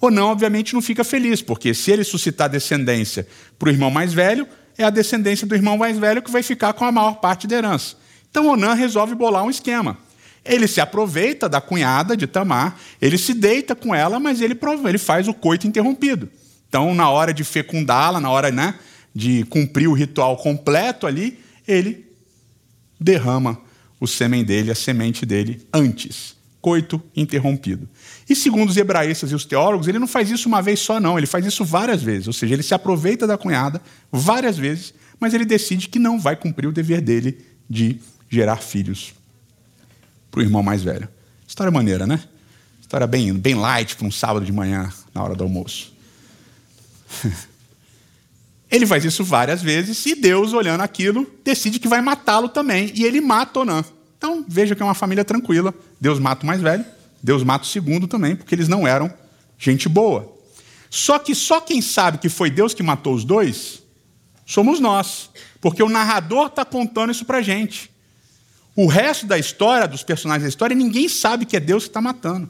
Ou 0.00 0.10
não, 0.10 0.28
obviamente, 0.28 0.74
não 0.74 0.82
fica 0.82 1.02
feliz, 1.02 1.42
porque 1.42 1.74
se 1.74 1.90
ele 1.90 2.04
suscitar 2.04 2.48
descendência 2.48 3.26
para 3.58 3.68
o 3.68 3.72
irmão 3.72 3.90
mais 3.90 4.12
velho, 4.12 4.46
é 4.78 4.84
a 4.84 4.90
descendência 4.90 5.46
do 5.46 5.54
irmão 5.54 5.76
mais 5.76 5.98
velho 5.98 6.22
que 6.22 6.30
vai 6.30 6.42
ficar 6.42 6.72
com 6.74 6.84
a 6.84 6.92
maior 6.92 7.14
parte 7.14 7.46
da 7.46 7.56
herança. 7.56 7.96
Então 8.36 8.48
Onan 8.48 8.74
resolve 8.74 9.14
bolar 9.14 9.44
um 9.44 9.48
esquema. 9.48 9.96
Ele 10.44 10.68
se 10.68 10.78
aproveita 10.78 11.48
da 11.48 11.58
cunhada 11.58 12.14
de 12.14 12.26
Tamar, 12.26 12.76
ele 13.00 13.16
se 13.16 13.32
deita 13.32 13.74
com 13.74 13.94
ela, 13.94 14.20
mas 14.20 14.42
ele, 14.42 14.54
ele 14.86 14.98
faz 14.98 15.26
o 15.26 15.32
coito 15.32 15.66
interrompido. 15.66 16.28
Então, 16.68 16.94
na 16.94 17.08
hora 17.08 17.32
de 17.32 17.42
fecundá-la, 17.42 18.20
na 18.20 18.28
hora 18.28 18.50
né, 18.50 18.74
de 19.14 19.42
cumprir 19.44 19.88
o 19.88 19.94
ritual 19.94 20.36
completo 20.36 21.06
ali, 21.06 21.38
ele 21.66 22.04
derrama 23.00 23.58
o 23.98 24.06
sêmen 24.06 24.44
dele, 24.44 24.70
a 24.70 24.74
semente 24.74 25.24
dele, 25.24 25.66
antes. 25.72 26.36
Coito 26.60 27.02
interrompido. 27.16 27.88
E 28.28 28.36
segundo 28.36 28.68
os 28.68 28.76
hebraístas 28.76 29.32
e 29.32 29.34
os 29.34 29.46
teólogos, 29.46 29.88
ele 29.88 29.98
não 29.98 30.06
faz 30.06 30.30
isso 30.30 30.46
uma 30.46 30.60
vez 30.60 30.78
só, 30.78 31.00
não. 31.00 31.16
Ele 31.16 31.26
faz 31.26 31.46
isso 31.46 31.64
várias 31.64 32.02
vezes. 32.02 32.26
Ou 32.26 32.34
seja, 32.34 32.52
ele 32.52 32.62
se 32.62 32.74
aproveita 32.74 33.26
da 33.26 33.38
cunhada 33.38 33.80
várias 34.12 34.58
vezes, 34.58 34.92
mas 35.18 35.32
ele 35.32 35.46
decide 35.46 35.88
que 35.88 35.98
não 35.98 36.20
vai 36.20 36.36
cumprir 36.36 36.66
o 36.66 36.72
dever 36.72 37.00
dele 37.00 37.38
de 37.68 37.98
gerar 38.28 38.56
filhos 38.56 39.14
para 40.30 40.40
o 40.40 40.42
irmão 40.42 40.62
mais 40.62 40.82
velho. 40.82 41.08
História 41.46 41.70
maneira, 41.70 42.06
né? 42.06 42.22
História 42.80 43.06
bem, 43.06 43.32
bem 43.32 43.54
light 43.54 43.96
para 43.96 44.06
um 44.06 44.10
sábado 44.10 44.44
de 44.44 44.52
manhã, 44.52 44.92
na 45.14 45.22
hora 45.22 45.34
do 45.34 45.44
almoço. 45.44 45.92
Ele 48.70 48.86
faz 48.86 49.04
isso 49.04 49.22
várias 49.22 49.62
vezes 49.62 50.04
e 50.06 50.14
Deus, 50.14 50.52
olhando 50.52 50.80
aquilo, 50.80 51.26
decide 51.44 51.78
que 51.78 51.88
vai 51.88 52.00
matá-lo 52.00 52.48
também. 52.48 52.90
E 52.94 53.04
ele 53.04 53.20
mata 53.20 53.60
Onan. 53.60 53.84
Então, 54.18 54.44
veja 54.48 54.74
que 54.74 54.82
é 54.82 54.84
uma 54.84 54.94
família 54.94 55.24
tranquila. 55.24 55.72
Deus 56.00 56.18
mata 56.18 56.42
o 56.42 56.46
mais 56.46 56.60
velho, 56.60 56.84
Deus 57.22 57.44
mata 57.44 57.64
o 57.64 57.68
segundo 57.68 58.08
também, 58.08 58.34
porque 58.34 58.54
eles 58.54 58.66
não 58.66 58.86
eram 58.86 59.12
gente 59.56 59.88
boa. 59.88 60.34
Só 60.90 61.18
que 61.18 61.34
só 61.34 61.60
quem 61.60 61.80
sabe 61.80 62.18
que 62.18 62.28
foi 62.28 62.50
Deus 62.50 62.74
que 62.74 62.82
matou 62.82 63.14
os 63.14 63.24
dois 63.24 63.82
somos 64.44 64.80
nós. 64.80 65.30
Porque 65.60 65.82
o 65.82 65.88
narrador 65.88 66.46
está 66.46 66.64
contando 66.64 67.10
isso 67.10 67.24
para 67.24 67.42
gente. 67.42 67.90
O 68.76 68.86
resto 68.86 69.26
da 69.26 69.38
história, 69.38 69.88
dos 69.88 70.02
personagens 70.02 70.42
da 70.42 70.48
história, 70.50 70.76
ninguém 70.76 71.08
sabe 71.08 71.46
que 71.46 71.56
é 71.56 71.60
Deus 71.60 71.84
que 71.84 71.88
está 71.88 72.00
matando. 72.00 72.48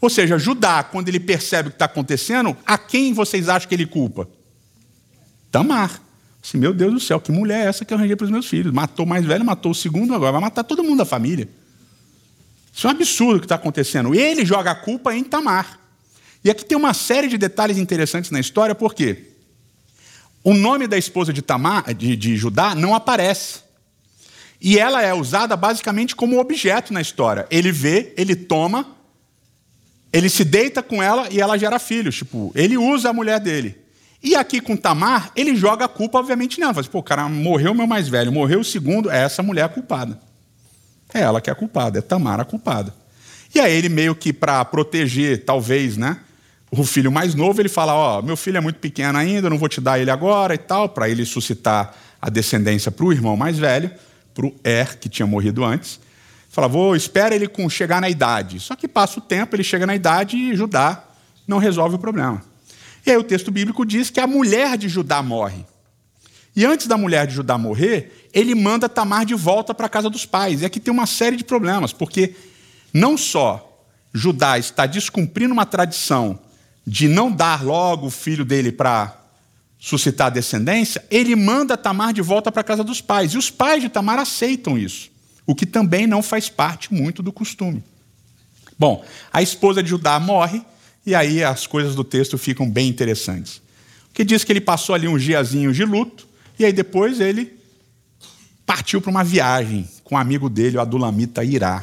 Ou 0.00 0.08
seja, 0.08 0.38
Judá, 0.38 0.82
quando 0.82 1.08
ele 1.08 1.20
percebe 1.20 1.68
o 1.68 1.70
que 1.70 1.76
está 1.76 1.84
acontecendo, 1.84 2.56
a 2.64 2.78
quem 2.78 3.12
vocês 3.12 3.50
acham 3.50 3.68
que 3.68 3.74
ele 3.74 3.86
culpa? 3.86 4.26
Tamar. 5.50 6.00
Assim, 6.42 6.56
meu 6.56 6.72
Deus 6.72 6.94
do 6.94 7.00
céu, 7.00 7.20
que 7.20 7.30
mulher 7.30 7.66
é 7.66 7.68
essa 7.68 7.84
que 7.84 7.92
eu 7.92 7.98
arranjei 7.98 8.16
para 8.16 8.24
os 8.24 8.30
meus 8.30 8.46
filhos? 8.46 8.72
Matou 8.72 9.04
o 9.04 9.08
mais 9.08 9.26
velho, 9.26 9.44
matou 9.44 9.72
o 9.72 9.74
segundo, 9.74 10.14
agora 10.14 10.32
vai 10.32 10.40
matar 10.40 10.64
todo 10.64 10.82
mundo 10.82 10.98
da 10.98 11.04
família. 11.04 11.48
Isso 12.72 12.86
é 12.86 12.90
um 12.90 12.92
absurdo 12.92 13.36
o 13.36 13.40
que 13.40 13.44
está 13.44 13.56
acontecendo. 13.56 14.14
Ele 14.14 14.46
joga 14.46 14.70
a 14.70 14.74
culpa 14.74 15.14
em 15.14 15.24
Tamar. 15.24 15.78
E 16.44 16.50
aqui 16.50 16.64
tem 16.64 16.78
uma 16.78 16.94
série 16.94 17.28
de 17.28 17.36
detalhes 17.36 17.76
interessantes 17.76 18.30
na 18.30 18.40
história, 18.40 18.74
porque 18.74 19.32
o 20.44 20.54
nome 20.54 20.86
da 20.86 20.96
esposa 20.96 21.32
de, 21.32 21.42
Tamar, 21.42 21.92
de, 21.92 22.16
de 22.16 22.36
Judá 22.36 22.74
não 22.74 22.94
aparece. 22.94 23.67
E 24.60 24.78
ela 24.78 25.02
é 25.02 25.14
usada 25.14 25.56
basicamente 25.56 26.16
como 26.16 26.38
objeto 26.38 26.92
na 26.92 27.00
história. 27.00 27.46
Ele 27.50 27.70
vê, 27.70 28.12
ele 28.16 28.34
toma, 28.34 28.86
ele 30.12 30.28
se 30.28 30.44
deita 30.44 30.82
com 30.82 31.02
ela 31.02 31.28
e 31.30 31.40
ela 31.40 31.56
gera 31.56 31.78
filhos. 31.78 32.16
Tipo, 32.16 32.52
ele 32.54 32.76
usa 32.76 33.10
a 33.10 33.12
mulher 33.12 33.38
dele. 33.38 33.76
E 34.22 34.34
aqui 34.34 34.60
com 34.60 34.76
Tamar, 34.76 35.30
ele 35.36 35.54
joga 35.54 35.84
a 35.84 35.88
culpa, 35.88 36.18
obviamente, 36.18 36.58
nela. 36.58 36.74
Fala 36.74 36.80
assim, 36.80 36.90
pô, 36.90 37.02
cara, 37.02 37.28
morreu 37.28 37.72
meu 37.72 37.86
mais 37.86 38.08
velho, 38.08 38.32
morreu 38.32 38.60
o 38.60 38.64
segundo, 38.64 39.10
é 39.10 39.22
essa 39.22 39.42
mulher 39.42 39.64
a 39.64 39.68
culpada. 39.68 40.18
É 41.14 41.20
ela 41.20 41.40
que 41.40 41.48
é 41.48 41.52
a 41.52 41.56
culpada, 41.56 41.98
é 41.98 42.02
Tamar 42.02 42.40
a 42.40 42.44
culpada. 42.44 42.92
E 43.54 43.60
aí 43.60 43.72
ele 43.72 43.88
meio 43.88 44.14
que 44.14 44.32
para 44.32 44.64
proteger, 44.64 45.44
talvez, 45.44 45.96
né, 45.96 46.18
o 46.70 46.84
filho 46.84 47.10
mais 47.10 47.34
novo, 47.34 47.62
ele 47.62 47.68
fala, 47.68 47.94
ó, 47.94 48.18
oh, 48.18 48.22
meu 48.22 48.36
filho 48.36 48.58
é 48.58 48.60
muito 48.60 48.78
pequeno 48.78 49.16
ainda, 49.16 49.48
não 49.48 49.56
vou 49.56 49.68
te 49.68 49.80
dar 49.80 49.98
ele 49.98 50.10
agora 50.10 50.54
e 50.54 50.58
tal, 50.58 50.88
para 50.88 51.08
ele 51.08 51.24
suscitar 51.24 51.94
a 52.20 52.28
descendência 52.28 52.90
para 52.90 53.06
o 53.06 53.12
irmão 53.12 53.36
mais 53.36 53.58
velho, 53.58 53.90
para 54.38 54.46
o 54.46 54.54
Er, 54.62 54.96
que 55.00 55.08
tinha 55.08 55.26
morrido 55.26 55.64
antes. 55.64 55.98
Fala, 56.48 56.68
vou, 56.68 56.94
espera 56.94 57.34
ele 57.34 57.48
com, 57.48 57.68
chegar 57.68 58.00
na 58.00 58.08
idade. 58.08 58.60
Só 58.60 58.76
que 58.76 58.86
passa 58.86 59.18
o 59.18 59.22
tempo, 59.22 59.56
ele 59.56 59.64
chega 59.64 59.84
na 59.84 59.96
idade 59.96 60.36
e 60.36 60.54
Judá 60.54 61.04
não 61.44 61.58
resolve 61.58 61.96
o 61.96 61.98
problema. 61.98 62.40
E 63.04 63.10
aí 63.10 63.16
o 63.16 63.24
texto 63.24 63.50
bíblico 63.50 63.84
diz 63.84 64.10
que 64.10 64.20
a 64.20 64.28
mulher 64.28 64.78
de 64.78 64.88
Judá 64.88 65.20
morre. 65.24 65.66
E 66.54 66.64
antes 66.64 66.86
da 66.86 66.96
mulher 66.96 67.26
de 67.26 67.34
Judá 67.34 67.58
morrer, 67.58 68.28
ele 68.32 68.54
manda 68.54 68.88
Tamar 68.88 69.24
de 69.24 69.34
volta 69.34 69.74
para 69.74 69.86
a 69.86 69.88
casa 69.88 70.08
dos 70.08 70.24
pais. 70.24 70.62
E 70.62 70.64
aqui 70.64 70.78
tem 70.78 70.94
uma 70.94 71.06
série 71.06 71.36
de 71.36 71.42
problemas, 71.42 71.92
porque 71.92 72.36
não 72.94 73.18
só 73.18 73.84
Judá 74.14 74.56
está 74.56 74.86
descumprindo 74.86 75.52
uma 75.52 75.66
tradição 75.66 76.38
de 76.86 77.08
não 77.08 77.30
dar 77.30 77.64
logo 77.64 78.06
o 78.06 78.10
filho 78.10 78.44
dele 78.44 78.70
para 78.70 79.16
suscitar 79.78 80.30
descendência, 80.30 81.04
ele 81.10 81.36
manda 81.36 81.76
Tamar 81.76 82.12
de 82.12 82.20
volta 82.20 82.50
para 82.50 82.62
a 82.62 82.64
casa 82.64 82.82
dos 82.82 83.00
pais. 83.00 83.32
E 83.32 83.38
os 83.38 83.50
pais 83.50 83.82
de 83.82 83.88
Tamar 83.88 84.18
aceitam 84.18 84.76
isso 84.76 85.10
o 85.48 85.54
que 85.54 85.64
também 85.64 86.06
não 86.06 86.22
faz 86.22 86.50
parte 86.50 86.92
muito 86.92 87.22
do 87.22 87.32
costume. 87.32 87.82
Bom, 88.78 89.02
a 89.32 89.40
esposa 89.40 89.82
de 89.82 89.88
Judá 89.88 90.20
morre, 90.20 90.60
e 91.06 91.14
aí 91.14 91.42
as 91.42 91.66
coisas 91.66 91.94
do 91.94 92.04
texto 92.04 92.36
ficam 92.36 92.68
bem 92.68 92.86
interessantes. 92.86 93.62
Que 94.12 94.26
diz 94.26 94.44
que 94.44 94.52
ele 94.52 94.60
passou 94.60 94.94
ali 94.94 95.08
uns 95.08 95.22
diazinhos 95.22 95.74
de 95.74 95.86
luto, 95.86 96.28
e 96.58 96.66
aí 96.66 96.72
depois 96.72 97.18
ele 97.18 97.58
partiu 98.66 99.00
para 99.00 99.10
uma 99.10 99.24
viagem 99.24 99.88
com 100.04 100.16
um 100.16 100.18
amigo 100.18 100.50
dele, 100.50 100.76
o 100.76 100.82
Adulamita 100.82 101.42
Irá. 101.42 101.82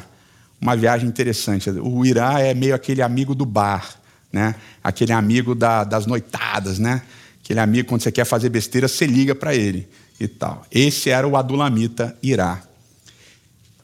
Uma 0.60 0.76
viagem 0.76 1.08
interessante. 1.08 1.68
O 1.68 2.06
Irá 2.06 2.38
é 2.38 2.54
meio 2.54 2.72
aquele 2.72 3.02
amigo 3.02 3.34
do 3.34 3.44
bar, 3.44 3.96
né? 4.32 4.54
aquele 4.82 5.12
amigo 5.12 5.56
da, 5.56 5.82
das 5.82 6.06
noitadas, 6.06 6.78
né? 6.78 7.02
Aquele 7.46 7.60
amigo 7.60 7.88
quando 7.88 8.02
você 8.02 8.10
quer 8.10 8.24
fazer 8.24 8.48
besteira, 8.48 8.88
você 8.88 9.06
liga 9.06 9.32
para 9.32 9.54
ele 9.54 9.88
e 10.18 10.26
tal. 10.26 10.66
Esse 10.68 11.10
era 11.10 11.28
o 11.28 11.36
Adulamita 11.36 12.16
Irá. 12.20 12.60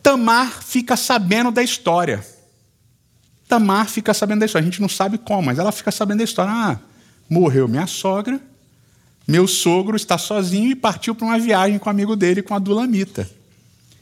Tamar 0.02 0.64
fica 0.64 0.97
sabendo 0.97 1.52
da 1.52 1.62
história. 1.62 2.26
Tamar 3.47 3.88
fica 3.88 4.12
sabendo 4.12 4.40
da 4.40 4.47
história. 4.47 4.66
A 4.66 4.69
gente 4.69 4.81
não 4.81 4.88
sabe 4.88 5.16
como, 5.16 5.42
mas 5.42 5.61
ela 5.61 5.71
fica 5.71 5.92
sabendo 5.92 6.19
da 6.19 6.25
história. 6.25 6.52
Ah, 6.52 6.78
morreu 7.31 7.69
minha 7.69 7.87
sogra, 7.87 8.40
meu 9.28 9.47
sogro 9.47 9.95
está 9.95 10.19
sozinho 10.19 10.73
e 10.73 10.75
partiu 10.75 11.14
para 11.14 11.25
uma 11.25 11.38
viagem 11.38 11.78
com 11.78 11.88
um 11.88 11.92
amigo 11.92 12.16
dele, 12.16 12.42
com 12.42 12.54
a 12.54 12.59
Dulamita. 12.59 13.31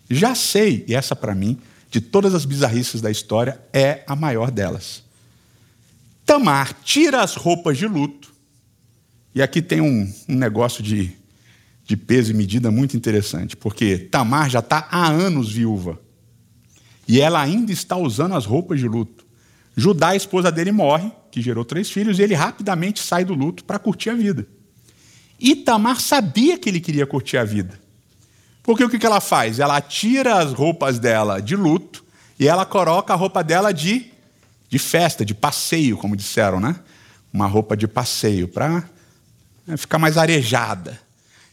Já 0.09 0.35
sei, 0.35 0.87
e 0.89 0.95
essa 0.95 1.15
para 1.15 1.35
mim, 1.35 1.59
de 1.91 2.01
todas 2.01 2.35
as 2.35 2.47
bizarrices 2.47 3.03
da 3.03 3.11
história, 3.11 3.61
é 3.75 4.05
a 4.07 4.17
maior 4.17 4.51
delas. 4.51 5.03
Tamar 6.25 6.73
tira 6.83 7.21
as 7.21 7.35
roupas 7.35 7.77
de 7.77 7.87
luto, 7.87 8.30
e 9.35 9.43
aqui 9.43 9.63
tem 9.63 9.81
um, 9.81 10.13
um 10.29 10.35
negócio 10.35 10.83
de 10.83 11.21
de 11.91 11.97
peso 11.97 12.31
e 12.31 12.35
medida 12.35 12.71
muito 12.71 12.97
interessante, 12.97 13.57
porque 13.57 13.99
Tamar 13.99 14.49
já 14.49 14.61
está 14.61 14.87
há 14.93 15.09
anos 15.09 15.51
viúva. 15.51 15.99
E 17.09 17.21
ela 17.21 17.41
ainda 17.41 17.73
está 17.73 17.97
usando 17.97 18.37
as 18.37 18.47
roupas 18.47 18.79
de 18.79 18.87
luto. 18.87 19.27
Judá, 19.77 20.11
a 20.11 20.17
esposa 20.17 20.53
dele, 20.53 20.71
morre, 20.71 21.11
que 21.33 21.43
gerou 21.43 21.65
três 21.65 21.91
filhos, 21.91 22.21
e 22.21 22.23
ele 22.23 22.33
rapidamente 22.33 23.01
sai 23.03 23.25
do 23.25 23.35
luto 23.35 23.65
para 23.65 23.77
curtir 23.77 24.11
a 24.11 24.15
vida. 24.15 24.47
E 25.41 25.57
Tamar 25.57 26.01
sabia 26.01 26.57
que 26.57 26.69
ele 26.69 26.79
queria 26.79 27.05
curtir 27.05 27.39
a 27.39 27.45
vida. 27.45 27.77
Porque 28.63 28.85
o 28.85 28.89
que 28.89 29.05
ela 29.05 29.21
faz? 29.21 29.59
Ela 29.59 29.81
tira 29.81 30.37
as 30.37 30.53
roupas 30.53 31.01
dela 31.01 31.41
de 31.41 31.57
luto 31.57 32.05
e 32.39 32.47
ela 32.47 32.65
coloca 32.65 33.13
a 33.13 33.17
roupa 33.17 33.43
dela 33.43 33.73
de, 33.73 34.13
de 34.69 34.79
festa, 34.79 35.25
de 35.25 35.35
passeio, 35.35 35.97
como 35.97 36.15
disseram, 36.15 36.61
né? 36.61 36.77
Uma 37.33 37.49
roupa 37.49 37.77
de 37.77 37.89
passeio, 37.89 38.47
para 38.47 38.89
né, 39.71 39.77
ficar 39.77 39.99
mais 39.99 40.17
arejada. 40.17 41.01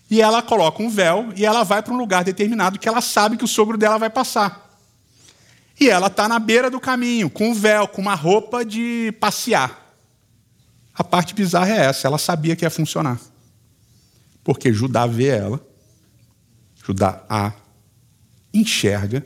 E 0.10 0.22
ela 0.22 0.42
coloca 0.42 0.82
um 0.82 0.90
véu 0.90 1.32
e 1.36 1.46
ela 1.46 1.64
vai 1.64 1.82
para 1.82 1.94
um 1.94 1.98
lugar 1.98 2.24
determinado 2.24 2.80
que 2.80 2.88
ela 2.88 3.02
sabe 3.02 3.38
que 3.38 3.44
o 3.44 3.48
sogro 3.48 3.78
dela 3.78 3.98
vai 3.98 4.10
passar. 4.10 4.68
E 5.80 5.90
ela 5.90 6.08
está 6.08 6.28
na 6.28 6.40
beira 6.40 6.72
do 6.72 6.80
caminho, 6.80 7.30
com 7.30 7.50
um 7.50 7.54
véu, 7.54 7.88
com 7.88 8.02
uma 8.02 8.16
roupa 8.16 8.66
de 8.66 9.14
passear. 9.20 9.86
A 10.94 11.04
parte 11.04 11.36
bizarra 11.36 11.70
é 11.70 11.86
essa, 11.86 12.08
ela 12.08 12.18
sabia 12.18 12.56
que 12.56 12.66
ia 12.66 12.70
funcionar. 12.70 13.20
Porque 14.44 14.74
Judá 14.74 15.06
vê 15.06 15.28
ela, 15.28 15.62
Judá 16.84 17.22
a 17.30 17.52
enxerga, 18.54 19.24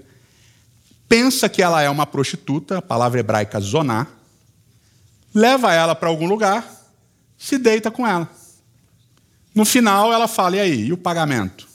pensa 1.08 1.48
que 1.48 1.62
ela 1.62 1.82
é 1.82 1.90
uma 1.90 2.06
prostituta, 2.06 2.80
a 2.80 2.82
palavra 2.82 3.20
hebraica 3.20 3.60
zoná, 3.60 4.08
leva 5.34 5.74
ela 5.74 5.96
para 5.96 6.10
algum 6.10 6.28
lugar, 6.28 6.68
se 7.38 7.58
deita 7.58 7.90
com 7.90 8.06
ela. 8.06 8.30
No 9.54 9.66
final, 9.66 10.14
ela 10.14 10.28
fala: 10.28 10.58
e 10.58 10.60
aí, 10.60 10.86
e 10.88 10.94
o 10.94 10.98
pagamento? 10.98 11.68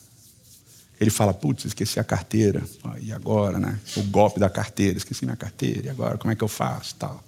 Ele 1.00 1.10
fala: 1.10 1.34
putz, 1.34 1.64
esqueci 1.64 2.00
a 2.00 2.04
carteira. 2.04 2.62
E 3.00 3.12
agora, 3.12 3.58
né? 3.58 3.78
O 3.96 4.02
golpe 4.04 4.40
da 4.40 4.48
carteira, 4.48 4.96
esqueci 4.96 5.24
minha 5.24 5.36
carteira, 5.36 5.86
e 5.86 5.90
agora, 5.90 6.16
como 6.18 6.32
é 6.32 6.36
que 6.36 6.42
eu 6.42 6.48
faço? 6.48 6.94
Tal. 6.96 7.22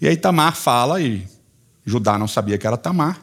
E 0.00 0.06
aí 0.06 0.16
Tamar 0.16 0.56
fala, 0.56 1.00
e 1.00 1.26
Judá 1.84 2.18
não 2.18 2.28
sabia 2.28 2.58
que 2.58 2.66
era 2.66 2.76
Tamar. 2.76 3.20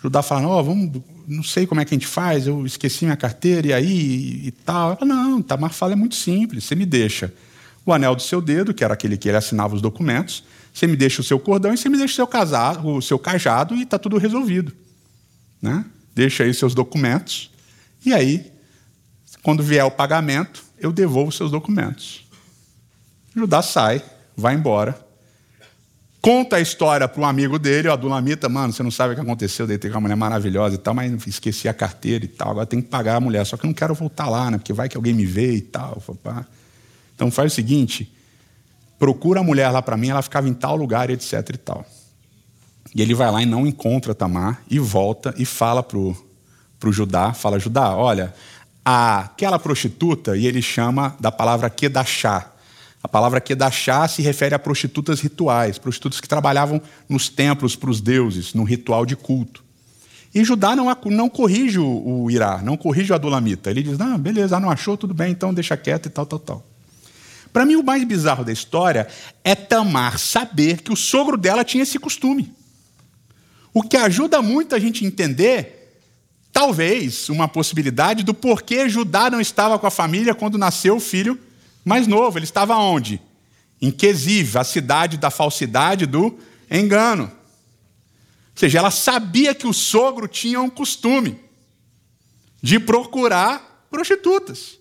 Judá 0.00 0.22
fala: 0.22 0.46
oh, 0.46 0.62
vamos, 0.62 1.02
não 1.26 1.42
sei 1.42 1.66
como 1.66 1.80
é 1.80 1.84
que 1.84 1.94
a 1.94 1.96
gente 1.98 2.06
faz, 2.06 2.46
eu 2.46 2.64
esqueci 2.64 3.04
minha 3.04 3.16
carteira, 3.16 3.68
e 3.68 3.72
aí, 3.72 3.86
e, 3.86 4.46
e 4.48 4.50
tal. 4.50 4.92
Ela, 4.92 5.04
não, 5.04 5.42
Tamar 5.42 5.72
fala: 5.72 5.92
é 5.94 5.96
muito 5.96 6.14
simples, 6.14 6.64
você 6.64 6.74
me 6.76 6.86
deixa 6.86 7.32
o 7.84 7.92
anel 7.92 8.16
do 8.16 8.22
seu 8.22 8.40
dedo, 8.40 8.74
que 8.74 8.82
era 8.82 8.94
aquele 8.94 9.16
que 9.16 9.28
ele 9.28 9.36
assinava 9.36 9.74
os 9.74 9.80
documentos, 9.80 10.42
você 10.74 10.88
me 10.88 10.96
deixa 10.96 11.20
o 11.20 11.24
seu 11.24 11.38
cordão 11.38 11.72
e 11.72 11.76
você 11.76 11.88
me 11.88 11.96
deixa 11.96 12.14
o 12.14 12.16
seu, 12.16 12.26
casado, 12.26 12.88
o 12.88 13.00
seu 13.00 13.16
cajado, 13.16 13.76
e 13.76 13.82
está 13.82 13.96
tudo 13.96 14.18
resolvido. 14.18 14.72
Né? 15.60 15.84
Deixa 16.14 16.44
aí 16.44 16.52
seus 16.54 16.74
documentos. 16.74 17.50
E 18.04 18.12
aí, 18.12 18.52
quando 19.42 19.62
vier 19.62 19.84
o 19.84 19.90
pagamento, 19.90 20.64
eu 20.78 20.92
devolvo 20.92 21.32
seus 21.32 21.50
documentos. 21.50 22.26
Judá 23.34 23.62
sai, 23.62 24.02
vai 24.36 24.54
embora. 24.54 25.06
Conta 26.20 26.56
a 26.56 26.60
história 26.60 27.06
para 27.06 27.20
um 27.20 27.24
amigo 27.24 27.58
dele, 27.58 27.86
o 27.86 27.92
Adulamita, 27.92 28.48
mano, 28.48 28.72
você 28.72 28.82
não 28.82 28.90
sabe 28.90 29.12
o 29.12 29.14
que 29.14 29.20
aconteceu, 29.20 29.62
eu 29.62 29.68
deitei 29.68 29.90
com 29.90 29.96
uma 29.96 30.00
mulher 30.00 30.16
maravilhosa 30.16 30.74
e 30.74 30.78
tal, 30.78 30.92
mas 30.92 31.24
esqueci 31.26 31.68
a 31.68 31.72
carteira 31.72 32.24
e 32.24 32.28
tal, 32.28 32.50
agora 32.50 32.66
tem 32.66 32.82
que 32.82 32.88
pagar 32.88 33.14
a 33.14 33.20
mulher, 33.20 33.46
só 33.46 33.56
que 33.56 33.64
eu 33.64 33.68
não 33.68 33.74
quero 33.74 33.94
voltar 33.94 34.28
lá, 34.28 34.50
né? 34.50 34.58
Porque 34.58 34.72
vai 34.72 34.88
que 34.88 34.96
alguém 34.96 35.14
me 35.14 35.24
vê 35.24 35.52
e 35.52 35.60
tal. 35.60 36.02
Então 37.14 37.30
faz 37.30 37.52
o 37.52 37.54
seguinte, 37.54 38.12
procura 38.98 39.38
a 39.38 39.42
mulher 39.44 39.70
lá 39.70 39.80
para 39.80 39.96
mim, 39.96 40.08
ela 40.08 40.20
ficava 40.20 40.48
em 40.48 40.54
tal 40.54 40.74
lugar, 40.74 41.10
etc 41.10 41.48
e 41.54 41.58
tal. 41.58 41.86
E 42.96 43.02
ele 43.02 43.12
vai 43.12 43.30
lá 43.30 43.42
e 43.42 43.46
não 43.46 43.66
encontra 43.66 44.14
Tamar 44.14 44.62
e 44.70 44.78
volta 44.78 45.34
e 45.36 45.44
fala 45.44 45.82
pro, 45.82 46.16
pro 46.80 46.90
Judá, 46.90 47.34
fala, 47.34 47.58
Judá, 47.58 47.94
olha, 47.94 48.32
aquela 48.82 49.58
prostituta, 49.58 50.34
e 50.34 50.46
ele 50.46 50.62
chama 50.62 51.14
da 51.20 51.30
palavra 51.30 51.68
Kedachá. 51.68 52.50
A 53.02 53.06
palavra 53.06 53.38
Kedachá 53.38 54.08
se 54.08 54.22
refere 54.22 54.54
a 54.54 54.58
prostitutas 54.58 55.20
rituais, 55.20 55.76
prostitutas 55.76 56.22
que 56.22 56.26
trabalhavam 56.26 56.80
nos 57.06 57.28
templos 57.28 57.76
para 57.76 57.90
os 57.90 58.00
deuses, 58.00 58.54
no 58.54 58.64
ritual 58.64 59.04
de 59.04 59.14
culto. 59.14 59.62
E 60.34 60.42
Judá 60.42 60.74
não, 60.74 60.86
não 61.04 61.28
corrige 61.28 61.78
o, 61.78 62.22
o 62.22 62.30
Irá, 62.30 62.62
não 62.62 62.78
corrige 62.78 63.12
o 63.12 63.14
Adulamita. 63.14 63.70
Ele 63.70 63.82
diz, 63.82 63.98
não, 63.98 64.18
beleza, 64.18 64.58
não 64.58 64.70
achou, 64.70 64.96
tudo 64.96 65.12
bem, 65.12 65.32
então 65.32 65.52
deixa 65.52 65.76
quieto 65.76 66.06
e 66.06 66.10
tal, 66.10 66.24
tal, 66.24 66.38
tal. 66.38 66.66
Para 67.52 67.66
mim, 67.66 67.76
o 67.76 67.84
mais 67.84 68.02
bizarro 68.04 68.42
da 68.42 68.52
história 68.52 69.06
é 69.44 69.54
Tamar 69.54 70.18
saber 70.18 70.80
que 70.80 70.90
o 70.90 70.96
sogro 70.96 71.36
dela 71.36 71.62
tinha 71.62 71.82
esse 71.82 71.98
costume. 71.98 72.54
O 73.76 73.82
que 73.82 73.98
ajuda 73.98 74.40
muito 74.40 74.74
a 74.74 74.78
gente 74.78 75.04
entender 75.04 76.00
talvez 76.50 77.28
uma 77.28 77.46
possibilidade 77.46 78.22
do 78.22 78.32
porquê 78.32 78.88
Judá 78.88 79.28
não 79.28 79.38
estava 79.38 79.78
com 79.78 79.86
a 79.86 79.90
família 79.90 80.34
quando 80.34 80.56
nasceu 80.56 80.96
o 80.96 81.00
filho 81.00 81.38
mais 81.84 82.06
novo. 82.06 82.38
Ele 82.38 82.46
estava 82.46 82.74
onde? 82.78 83.20
Em 83.78 83.90
Quesiv, 83.90 84.56
a 84.56 84.64
cidade 84.64 85.18
da 85.18 85.30
falsidade 85.30 86.06
do 86.06 86.38
engano. 86.70 87.24
Ou 87.24 87.30
seja, 88.54 88.78
ela 88.78 88.90
sabia 88.90 89.54
que 89.54 89.66
o 89.66 89.74
sogro 89.74 90.26
tinha 90.26 90.58
um 90.58 90.70
costume 90.70 91.38
de 92.62 92.80
procurar 92.80 93.86
prostitutas. 93.90 94.78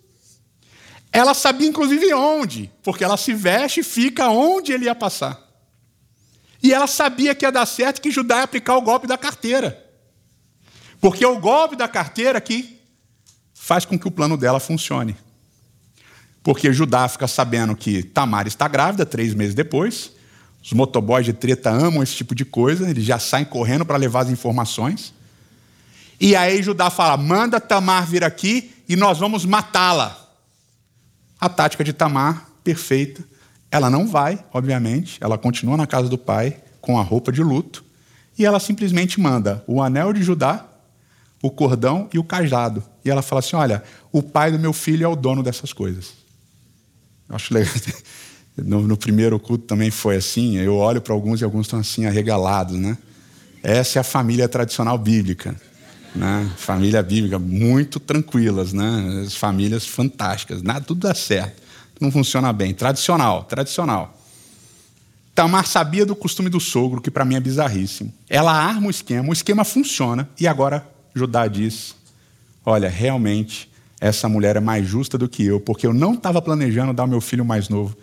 Ela 1.11 1.33
sabia, 1.33 1.67
inclusive, 1.67 2.13
onde, 2.13 2.71
porque 2.81 3.03
ela 3.03 3.17
se 3.17 3.33
veste 3.33 3.81
e 3.81 3.83
fica 3.83 4.29
onde 4.29 4.71
ele 4.71 4.85
ia 4.85 4.95
passar. 4.95 5.44
E 6.65 6.73
ela 6.73 6.87
sabia 6.87 7.35
que 7.35 7.45
ia 7.45 7.51
dar 7.51 7.67
certo 7.67 8.01
que 8.01 8.09
Judá 8.09 8.37
ia 8.37 8.43
aplicar 8.43 8.75
o 8.75 8.81
golpe 8.81 9.05
da 9.05 9.19
carteira. 9.19 9.85
Porque 10.99 11.23
é 11.23 11.27
o 11.27 11.39
golpe 11.39 11.75
da 11.75 11.87
carteira 11.87 12.41
que 12.41 12.81
faz 13.53 13.85
com 13.85 13.99
que 13.99 14.07
o 14.07 14.11
plano 14.11 14.35
dela 14.35 14.59
funcione. 14.59 15.15
Porque 16.41 16.73
Judá 16.73 17.07
fica 17.07 17.27
sabendo 17.27 17.75
que 17.75 18.01
Tamar 18.01 18.47
está 18.47 18.67
grávida 18.67 19.05
três 19.05 19.35
meses 19.35 19.53
depois. 19.53 20.13
Os 20.59 20.73
motoboys 20.73 21.23
de 21.23 21.33
treta 21.33 21.69
amam 21.69 22.01
esse 22.01 22.15
tipo 22.15 22.33
de 22.33 22.43
coisa, 22.43 22.89
eles 22.89 23.03
já 23.03 23.19
saem 23.19 23.45
correndo 23.45 23.85
para 23.85 23.97
levar 23.97 24.21
as 24.21 24.31
informações. 24.31 25.13
E 26.19 26.35
aí 26.35 26.63
Judá 26.63 26.89
fala: 26.89 27.15
manda 27.15 27.61
Tamar 27.61 28.07
vir 28.07 28.23
aqui 28.23 28.73
e 28.89 28.95
nós 28.95 29.19
vamos 29.19 29.45
matá-la. 29.45 30.19
A 31.39 31.47
tática 31.47 31.83
de 31.83 31.93
Tamar, 31.93 32.49
perfeita. 32.63 33.23
Ela 33.75 33.89
não 33.89 34.07
vai, 34.07 34.41
obviamente, 34.53 35.17
ela 35.19 35.37
continua 35.37 35.75
na 35.75 35.85
casa 35.85 36.07
do 36.07 36.17
pai 36.17 36.55
com 36.79 36.97
a 36.97 37.01
roupa 37.01 37.29
de 37.29 37.43
luto 37.43 37.83
e 38.39 38.45
ela 38.45 38.57
simplesmente 38.57 39.19
manda 39.19 39.65
o 39.67 39.81
anel 39.81 40.13
de 40.13 40.23
Judá, 40.23 40.65
o 41.41 41.51
cordão 41.51 42.07
e 42.13 42.17
o 42.17 42.23
cajado. 42.23 42.81
E 43.03 43.09
ela 43.11 43.21
fala 43.21 43.39
assim: 43.39 43.57
Olha, 43.57 43.83
o 44.13 44.23
pai 44.23 44.49
do 44.49 44.57
meu 44.57 44.71
filho 44.71 45.03
é 45.03 45.07
o 45.09 45.13
dono 45.13 45.43
dessas 45.43 45.73
coisas. 45.73 46.13
Eu 47.27 47.35
acho 47.35 47.53
legal. 47.53 47.73
No, 48.57 48.87
no, 48.87 48.95
primeiro 48.95 49.37
culto 49.37 49.65
também 49.65 49.91
foi 49.91 50.15
assim. 50.15 50.55
Eu 50.55 50.77
olho 50.77 51.01
para 51.01 51.13
alguns 51.13 51.41
e 51.41 51.43
alguns 51.43 51.65
estão 51.65 51.77
assim 51.77 52.05
arregalados, 52.05 52.77
né? 52.77 52.97
Essa 53.61 53.99
é 53.99 53.99
a 53.99 54.03
família 54.03 54.47
tradicional 54.47 54.97
bíblica, 54.97 55.53
né? 56.15 56.49
Família 56.55 57.03
bíblica 57.03 57.37
muito 57.37 57.99
tranquilas, 57.99 58.71
né? 58.71 59.23
As 59.25 59.35
famílias 59.35 59.85
fantásticas, 59.85 60.61
nada 60.61 60.85
tudo 60.85 61.01
dá 61.01 61.13
certo, 61.13 61.61
não 61.99 62.11
funciona 62.11 62.51
bem. 62.51 62.73
Tradicional, 62.73 63.43
tradicional. 63.43 64.17
Tamar 65.33 65.67
sabia 65.67 66.05
do 66.05 66.15
costume 66.15 66.49
do 66.49 66.59
sogro, 66.59 67.01
que 67.01 67.11
para 67.11 67.25
mim 67.25 67.35
é 67.35 67.39
bizarríssimo. 67.39 68.13
Ela 68.29 68.53
arma 68.53 68.87
o 68.87 68.89
esquema, 68.89 69.29
o 69.29 69.33
esquema 69.33 69.65
funciona 69.65 70.29
e 70.39 70.47
agora 70.47 70.87
Judá 71.13 71.47
diz: 71.47 71.95
Olha, 72.65 72.89
realmente 72.89 73.69
essa 73.99 74.29
mulher 74.29 74.55
é 74.55 74.59
mais 74.59 74.87
justa 74.87 75.17
do 75.17 75.27
que 75.27 75.43
eu, 75.43 75.59
porque 75.59 75.85
eu 75.85 75.93
não 75.93 76.13
estava 76.13 76.41
planejando 76.41 76.93
dar 76.93 77.07
meu 77.07 77.19
filho 77.19 77.43
mais 77.43 77.69
novo 77.69 77.97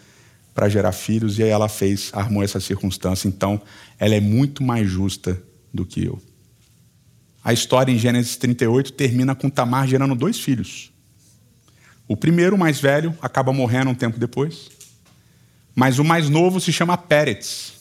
para 0.55 0.69
gerar 0.69 0.93
filhos, 0.93 1.39
e 1.39 1.43
aí 1.43 1.49
ela 1.49 1.69
fez, 1.69 2.11
armou 2.13 2.43
essa 2.43 2.61
circunstância. 2.61 3.27
Então, 3.27 3.61
ela 3.99 4.15
é 4.15 4.21
muito 4.21 4.63
mais 4.63 4.89
justa 4.89 5.43
do 5.73 5.87
que 5.87 6.05
eu. 6.05 6.21
A 7.45 7.53
história 7.53 7.91
em 7.91 7.99
Gênesis 7.99 8.37
38 8.37 8.93
termina 8.93 9.35
com 9.35 9.49
Tamar 9.49 9.87
gerando 9.89 10.15
dois 10.15 10.39
filhos. 10.39 10.93
O 12.07 12.17
primeiro, 12.17 12.57
o 12.57 12.59
mais 12.59 12.81
velho, 12.81 13.17
acaba 13.23 13.53
morrendo 13.53 13.91
um 13.91 13.95
tempo 13.95 14.19
depois. 14.19 14.71
Mas 15.75 15.99
o 15.99 16.05
mais 16.05 16.29
novo 16.29 16.61
se 16.61 16.73
chama 16.73 16.99
Pérez. 16.99 17.73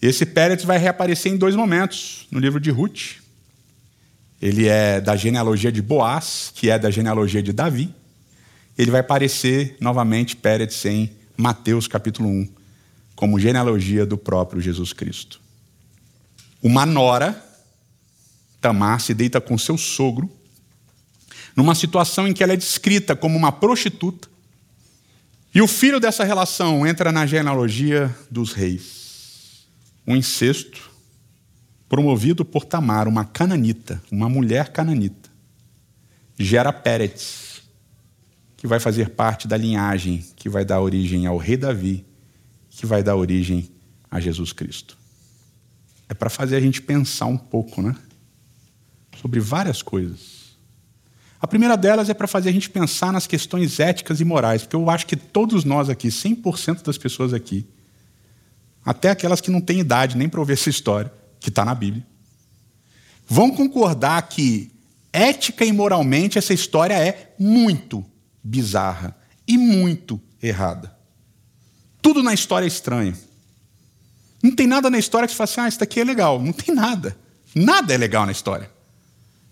Esse 0.00 0.26
Pérez 0.26 0.64
vai 0.64 0.78
reaparecer 0.78 1.32
em 1.32 1.36
dois 1.36 1.54
momentos 1.54 2.26
no 2.30 2.38
livro 2.38 2.60
de 2.60 2.70
Ruth. 2.70 3.16
Ele 4.40 4.66
é 4.66 5.00
da 5.00 5.16
genealogia 5.16 5.72
de 5.72 5.80
Boaz, 5.80 6.52
que 6.54 6.68
é 6.68 6.78
da 6.78 6.90
genealogia 6.90 7.42
de 7.42 7.52
Davi. 7.52 7.94
Ele 8.76 8.90
vai 8.90 9.00
aparecer 9.00 9.76
novamente, 9.80 10.36
Pérez, 10.36 10.84
em 10.84 11.10
Mateus 11.36 11.88
capítulo 11.88 12.28
1, 12.28 12.48
como 13.14 13.40
genealogia 13.40 14.04
do 14.04 14.18
próprio 14.18 14.60
Jesus 14.60 14.92
Cristo. 14.92 15.40
Uma 16.62 16.84
nora, 16.84 17.42
Tamar, 18.60 19.00
se 19.00 19.14
deita 19.14 19.40
com 19.40 19.56
seu 19.56 19.78
sogro, 19.78 20.30
numa 21.56 21.74
situação 21.74 22.28
em 22.28 22.34
que 22.34 22.44
ela 22.44 22.52
é 22.52 22.56
descrita 22.56 23.16
como 23.16 23.36
uma 23.36 23.50
prostituta, 23.50 24.28
e 25.54 25.62
o 25.62 25.66
filho 25.66 25.98
dessa 25.98 26.22
relação 26.22 26.86
entra 26.86 27.10
na 27.10 27.24
genealogia 27.24 28.14
dos 28.30 28.52
reis. 28.52 29.66
Um 30.06 30.14
incesto 30.14 30.90
promovido 31.88 32.44
por 32.44 32.66
Tamar, 32.66 33.08
uma 33.08 33.24
cananita, 33.24 34.02
uma 34.12 34.28
mulher 34.28 34.68
cananita, 34.68 35.30
gera 36.38 36.74
Pérez, 36.74 37.62
que 38.54 38.66
vai 38.66 38.78
fazer 38.78 39.10
parte 39.10 39.48
da 39.48 39.56
linhagem 39.56 40.22
que 40.36 40.50
vai 40.50 40.62
dar 40.62 40.80
origem 40.82 41.26
ao 41.26 41.38
rei 41.38 41.56
Davi, 41.56 42.04
que 42.68 42.84
vai 42.84 43.02
dar 43.02 43.16
origem 43.16 43.70
a 44.10 44.20
Jesus 44.20 44.52
Cristo. 44.52 44.98
É 46.06 46.12
para 46.12 46.28
fazer 46.28 46.56
a 46.56 46.60
gente 46.60 46.82
pensar 46.82 47.26
um 47.26 47.38
pouco, 47.38 47.80
né? 47.80 47.96
Sobre 49.20 49.40
várias 49.40 49.80
coisas. 49.80 50.35
A 51.46 51.48
primeira 51.48 51.76
delas 51.76 52.10
é 52.10 52.14
para 52.14 52.26
fazer 52.26 52.48
a 52.48 52.52
gente 52.52 52.68
pensar 52.68 53.12
nas 53.12 53.24
questões 53.24 53.78
éticas 53.78 54.20
e 54.20 54.24
morais, 54.24 54.62
porque 54.62 54.74
eu 54.74 54.90
acho 54.90 55.06
que 55.06 55.14
todos 55.14 55.64
nós 55.64 55.88
aqui, 55.88 56.08
100% 56.08 56.82
das 56.82 56.98
pessoas 56.98 57.32
aqui, 57.32 57.64
até 58.84 59.10
aquelas 59.10 59.40
que 59.40 59.48
não 59.48 59.60
têm 59.60 59.78
idade 59.78 60.16
nem 60.16 60.28
para 60.28 60.40
ouvir 60.40 60.54
essa 60.54 60.68
história, 60.68 61.12
que 61.38 61.48
está 61.48 61.64
na 61.64 61.72
Bíblia, 61.72 62.04
vão 63.28 63.52
concordar 63.52 64.20
que 64.22 64.72
ética 65.12 65.64
e 65.64 65.70
moralmente 65.70 66.36
essa 66.36 66.52
história 66.52 66.94
é 66.94 67.32
muito, 67.38 68.04
bizarra 68.42 69.16
e 69.46 69.56
muito 69.56 70.20
errada. 70.42 70.96
Tudo 72.02 72.24
na 72.24 72.34
história 72.34 72.66
é 72.66 72.68
estranho. 72.68 73.16
Não 74.42 74.50
tem 74.50 74.66
nada 74.66 74.90
na 74.90 74.98
história 74.98 75.28
que 75.28 75.32
você 75.32 75.36
fala 75.36 75.48
assim, 75.48 75.60
ah, 75.60 75.68
isso 75.68 75.78
daqui 75.78 76.00
é 76.00 76.04
legal. 76.04 76.42
Não 76.42 76.52
tem 76.52 76.74
nada. 76.74 77.16
Nada 77.54 77.94
é 77.94 77.96
legal 77.96 78.26
na 78.26 78.32
história. 78.32 78.68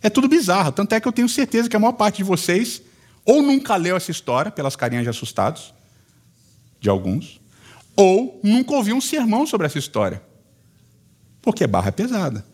É 0.05 0.11
tudo 0.11 0.29
bizarro. 0.29 0.71
Tanto 0.71 0.95
é 0.95 1.01
que 1.01 1.09
eu 1.09 1.13
tenho 1.13 1.27
certeza 1.31 1.67
que 1.67 1.75
a 1.75 1.79
maior 1.79 1.95
parte 1.95 2.19
de 2.19 2.25
vocês 2.25 2.83
ou 3.25 3.43
nunca 3.43 3.75
leu 3.75 3.97
essa 3.97 4.11
história, 4.11 4.53
pelas 4.53 4.77
carinhas 4.77 5.03
de 5.03 5.09
assustados, 5.09 5.73
de 6.79 6.91
alguns, 6.91 7.41
ou 7.97 8.39
nunca 8.45 8.75
ouviu 8.75 8.95
um 8.95 9.01
sermão 9.01 9.47
sobre 9.47 9.67
essa 9.67 9.79
história. 9.79 10.23
Porque 11.41 11.67
barra 11.67 11.89
é 11.89 11.91
pesada. 11.91 12.45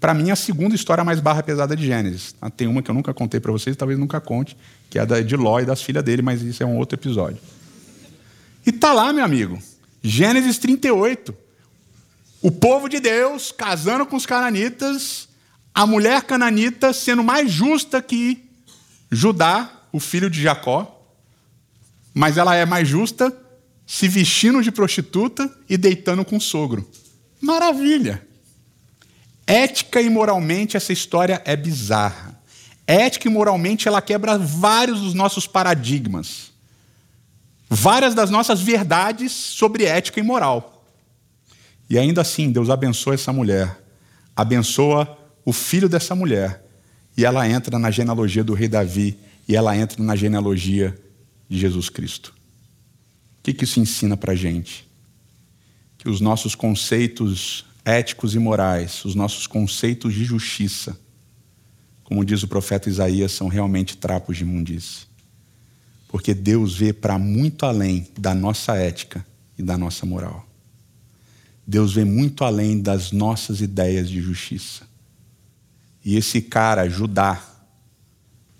Para 0.00 0.12
mim, 0.12 0.32
a 0.32 0.34
segunda 0.34 0.74
história 0.74 1.04
mais 1.04 1.20
barra 1.20 1.40
pesada 1.40 1.76
de 1.76 1.86
Gênesis. 1.86 2.34
Ah, 2.42 2.50
tem 2.50 2.66
uma 2.66 2.82
que 2.82 2.90
eu 2.90 2.94
nunca 2.96 3.14
contei 3.14 3.38
para 3.38 3.52
vocês, 3.52 3.76
talvez 3.76 3.96
nunca 3.96 4.20
conte, 4.20 4.56
que 4.88 4.98
é 4.98 5.02
a 5.02 5.04
de 5.04 5.36
Ló 5.36 5.60
e 5.60 5.64
das 5.64 5.80
filhas 5.80 6.02
dele, 6.02 6.20
mas 6.20 6.42
isso 6.42 6.64
é 6.64 6.66
um 6.66 6.78
outro 6.78 6.98
episódio. 6.98 7.38
E 8.66 8.72
tá 8.72 8.92
lá, 8.92 9.12
meu 9.12 9.24
amigo, 9.24 9.56
Gênesis 10.02 10.58
38. 10.58 11.32
O 12.42 12.50
povo 12.50 12.88
de 12.88 12.98
Deus 12.98 13.52
casando 13.52 14.04
com 14.04 14.16
os 14.16 14.26
cananitas, 14.26 15.28
a 15.80 15.86
mulher 15.86 16.24
cananita 16.24 16.92
sendo 16.92 17.24
mais 17.24 17.50
justa 17.50 18.02
que 18.02 18.44
Judá, 19.10 19.86
o 19.90 19.98
filho 19.98 20.28
de 20.28 20.42
Jacó, 20.42 21.08
mas 22.12 22.36
ela 22.36 22.54
é 22.54 22.66
mais 22.66 22.86
justa 22.86 23.34
se 23.86 24.06
vestindo 24.06 24.62
de 24.62 24.70
prostituta 24.70 25.50
e 25.70 25.78
deitando 25.78 26.22
com 26.22 26.36
o 26.36 26.40
sogro. 26.40 26.86
Maravilha! 27.40 28.22
Ética 29.46 30.02
e 30.02 30.10
moralmente, 30.10 30.76
essa 30.76 30.92
história 30.92 31.40
é 31.46 31.56
bizarra. 31.56 32.38
Ética 32.86 33.28
e 33.28 33.30
moralmente, 33.30 33.88
ela 33.88 34.02
quebra 34.02 34.36
vários 34.36 35.00
dos 35.00 35.14
nossos 35.14 35.46
paradigmas. 35.46 36.52
Várias 37.70 38.14
das 38.14 38.28
nossas 38.28 38.60
verdades 38.60 39.32
sobre 39.32 39.86
ética 39.86 40.20
e 40.20 40.22
moral. 40.22 40.84
E 41.88 41.96
ainda 41.96 42.20
assim, 42.20 42.52
Deus 42.52 42.68
abençoa 42.68 43.14
essa 43.14 43.32
mulher. 43.32 43.80
Abençoa 44.36 45.16
o 45.44 45.52
filho 45.52 45.88
dessa 45.88 46.14
mulher. 46.14 46.64
E 47.16 47.24
ela 47.24 47.48
entra 47.48 47.78
na 47.78 47.90
genealogia 47.90 48.44
do 48.44 48.54
rei 48.54 48.68
Davi. 48.68 49.18
E 49.48 49.56
ela 49.56 49.76
entra 49.76 50.02
na 50.02 50.14
genealogia 50.14 50.96
de 51.48 51.58
Jesus 51.58 51.88
Cristo. 51.88 52.32
O 53.40 53.42
que, 53.42 53.64
isso 53.64 53.80
ensina 53.80 54.16
para 54.16 54.32
a 54.32 54.36
gente? 54.36 54.88
Que 55.98 56.08
os 56.08 56.20
nossos 56.20 56.54
conceitos 56.54 57.64
éticos 57.84 58.34
e 58.34 58.38
morais, 58.38 59.04
os 59.04 59.14
nossos 59.14 59.46
conceitos 59.46 60.14
de 60.14 60.24
justiça, 60.24 60.98
como 62.04 62.24
diz 62.24 62.42
o 62.42 62.48
profeta 62.48 62.88
Isaías, 62.88 63.32
são 63.32 63.48
realmente 63.48 63.96
trapos 63.96 64.36
de 64.36 64.42
imundície. 64.44 65.06
Porque 66.08 66.34
Deus 66.34 66.76
vê 66.76 66.92
para 66.92 67.18
muito 67.18 67.64
além 67.64 68.08
da 68.18 68.34
nossa 68.34 68.76
ética 68.76 69.24
e 69.56 69.62
da 69.62 69.78
nossa 69.78 70.04
moral. 70.04 70.46
Deus 71.66 71.92
vê 71.92 72.04
muito 72.04 72.44
além 72.44 72.80
das 72.80 73.12
nossas 73.12 73.60
ideias 73.60 74.10
de 74.10 74.20
justiça. 74.20 74.89
E 76.04 76.16
esse 76.16 76.40
cara, 76.40 76.88
Judá, 76.88 77.42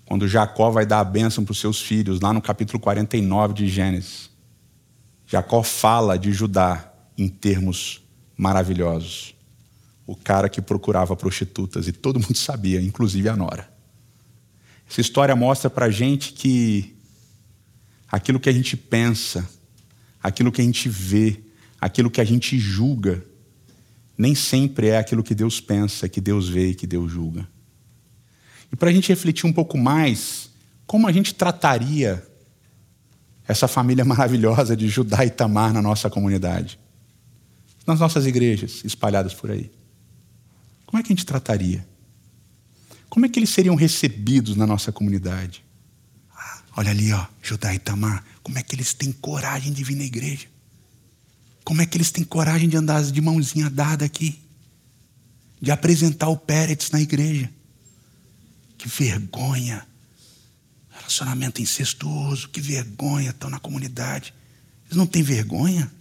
quando 0.05 0.27
Jacó 0.27 0.69
vai 0.69 0.85
dar 0.85 0.99
a 0.99 1.03
bênção 1.03 1.43
para 1.43 1.53
os 1.53 1.59
seus 1.59 1.81
filhos, 1.81 2.19
lá 2.19 2.33
no 2.33 2.41
capítulo 2.41 2.79
49 2.79 3.53
de 3.53 3.67
Gênesis, 3.67 4.29
Jacó 5.25 5.63
fala 5.63 6.19
de 6.19 6.33
Judá 6.33 6.91
em 7.17 7.29
termos 7.29 8.01
maravilhosos. 8.37 9.33
o 10.05 10.15
cara 10.15 10.49
que 10.49 10.61
procurava 10.61 11.15
prostitutas 11.15 11.87
e 11.87 11.93
todo 11.93 12.19
mundo 12.19 12.35
sabia, 12.37 12.81
inclusive 12.81 13.29
a 13.29 13.35
Nora. 13.35 13.71
Essa 14.89 14.99
história 14.99 15.33
mostra 15.35 15.69
para 15.69 15.89
gente 15.89 16.33
que 16.33 16.93
aquilo 18.11 18.39
que 18.39 18.49
a 18.49 18.51
gente 18.51 18.75
pensa, 18.75 19.47
aquilo 20.21 20.51
que 20.51 20.59
a 20.59 20.65
gente 20.65 20.89
vê, 20.89 21.39
aquilo 21.79 22.11
que 22.11 22.19
a 22.19 22.25
gente 22.25 22.59
julga, 22.59 23.23
nem 24.21 24.35
sempre 24.35 24.89
é 24.89 24.99
aquilo 24.99 25.23
que 25.23 25.33
Deus 25.33 25.59
pensa, 25.59 26.07
que 26.07 26.21
Deus 26.21 26.47
vê 26.47 26.67
e 26.67 26.75
que 26.75 26.85
Deus 26.85 27.11
julga. 27.11 27.47
E 28.71 28.75
para 28.75 28.91
a 28.91 28.93
gente 28.93 29.09
refletir 29.09 29.47
um 29.47 29.51
pouco 29.51 29.79
mais, 29.79 30.51
como 30.85 31.07
a 31.07 31.11
gente 31.11 31.33
trataria 31.33 32.23
essa 33.47 33.67
família 33.67 34.05
maravilhosa 34.05 34.77
de 34.77 34.87
Judá 34.87 35.25
e 35.25 35.31
Tamar 35.31 35.73
na 35.73 35.81
nossa 35.81 36.07
comunidade, 36.07 36.79
nas 37.87 37.99
nossas 37.99 38.27
igrejas 38.27 38.83
espalhadas 38.85 39.33
por 39.33 39.49
aí? 39.49 39.71
Como 40.85 40.99
é 40.99 41.03
que 41.03 41.11
a 41.11 41.15
gente 41.15 41.25
trataria? 41.25 41.83
Como 43.09 43.25
é 43.25 43.29
que 43.29 43.39
eles 43.39 43.49
seriam 43.49 43.73
recebidos 43.73 44.55
na 44.55 44.67
nossa 44.67 44.91
comunidade? 44.91 45.65
Ah, 46.31 46.61
olha 46.77 46.91
ali, 46.91 47.11
ó, 47.11 47.25
Judá 47.41 47.73
e 47.73 47.79
Tamar, 47.79 48.23
como 48.43 48.59
é 48.59 48.61
que 48.61 48.75
eles 48.75 48.93
têm 48.93 49.11
coragem 49.11 49.73
de 49.73 49.83
vir 49.83 49.95
na 49.95 50.03
igreja? 50.03 50.50
Como 51.63 51.81
é 51.81 51.85
que 51.85 51.97
eles 51.97 52.11
têm 52.11 52.23
coragem 52.23 52.67
de 52.67 52.77
andar 52.77 53.03
de 53.03 53.21
mãozinha 53.21 53.69
dada 53.69 54.05
aqui? 54.05 54.39
De 55.61 55.71
apresentar 55.71 56.27
o 56.29 56.37
Pérez 56.37 56.89
na 56.91 56.99
igreja? 56.99 57.49
Que 58.77 58.87
vergonha! 58.87 59.85
Relacionamento 60.89 61.61
incestuoso, 61.61 62.49
que 62.49 62.59
vergonha, 62.59 63.29
estão 63.29 63.49
na 63.49 63.59
comunidade. 63.59 64.33
Eles 64.85 64.97
não 64.97 65.05
têm 65.05 65.23
vergonha? 65.23 65.91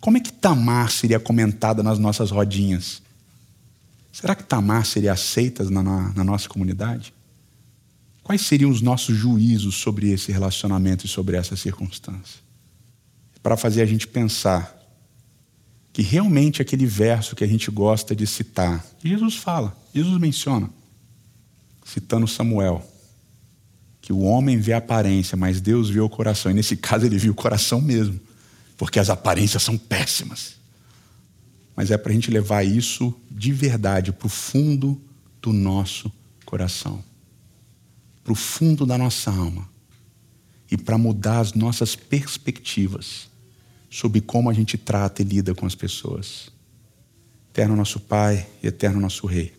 Como 0.00 0.16
é 0.16 0.20
que 0.20 0.32
Tamar 0.32 0.90
seria 0.90 1.18
comentada 1.18 1.82
nas 1.82 1.98
nossas 1.98 2.30
rodinhas? 2.30 3.02
Será 4.12 4.34
que 4.34 4.44
Tamar 4.44 4.86
seria 4.86 5.12
aceita 5.12 5.68
na, 5.68 5.82
na, 5.82 6.12
na 6.14 6.24
nossa 6.24 6.48
comunidade? 6.48 7.12
Quais 8.22 8.40
seriam 8.42 8.70
os 8.70 8.80
nossos 8.80 9.16
juízos 9.16 9.76
sobre 9.76 10.10
esse 10.10 10.32
relacionamento 10.32 11.04
e 11.04 11.08
sobre 11.08 11.36
essa 11.36 11.56
circunstância? 11.56 12.45
Para 13.46 13.56
fazer 13.56 13.80
a 13.80 13.86
gente 13.86 14.08
pensar 14.08 14.76
que 15.92 16.02
realmente 16.02 16.60
aquele 16.60 16.84
verso 16.84 17.36
que 17.36 17.44
a 17.44 17.46
gente 17.46 17.70
gosta 17.70 18.12
de 18.12 18.26
citar, 18.26 18.84
Jesus 19.04 19.36
fala, 19.36 19.72
Jesus 19.94 20.20
menciona, 20.20 20.68
citando 21.84 22.26
Samuel, 22.26 22.84
que 24.00 24.12
o 24.12 24.18
homem 24.18 24.58
vê 24.58 24.72
a 24.72 24.78
aparência, 24.78 25.36
mas 25.36 25.60
Deus 25.60 25.88
vê 25.88 26.00
o 26.00 26.08
coração. 26.08 26.50
E 26.50 26.54
nesse 26.54 26.76
caso 26.76 27.06
ele 27.06 27.18
viu 27.18 27.30
o 27.30 27.36
coração 27.36 27.80
mesmo, 27.80 28.18
porque 28.76 28.98
as 28.98 29.08
aparências 29.08 29.62
são 29.62 29.78
péssimas 29.78 30.56
mas 31.76 31.92
é 31.92 31.96
para 31.96 32.10
a 32.10 32.14
gente 32.14 32.32
levar 32.32 32.64
isso 32.64 33.14
de 33.30 33.52
verdade 33.52 34.10
para 34.10 34.26
o 34.26 34.30
fundo 34.30 35.00
do 35.40 35.52
nosso 35.52 36.10
coração, 36.44 37.04
para 38.24 38.32
o 38.32 38.34
fundo 38.34 38.84
da 38.84 38.98
nossa 38.98 39.30
alma, 39.30 39.68
e 40.68 40.76
para 40.76 40.98
mudar 40.98 41.38
as 41.38 41.52
nossas 41.52 41.94
perspectivas 41.94 43.35
sobre 43.96 44.20
como 44.20 44.50
a 44.50 44.52
gente 44.52 44.76
trata 44.76 45.22
e 45.22 45.24
lida 45.24 45.54
com 45.54 45.64
as 45.64 45.74
pessoas. 45.74 46.50
Eterno 47.50 47.74
nosso 47.74 48.00
Pai 48.00 48.46
e 48.62 48.66
eterno 48.66 49.00
nosso 49.00 49.26
Rei. 49.26 49.52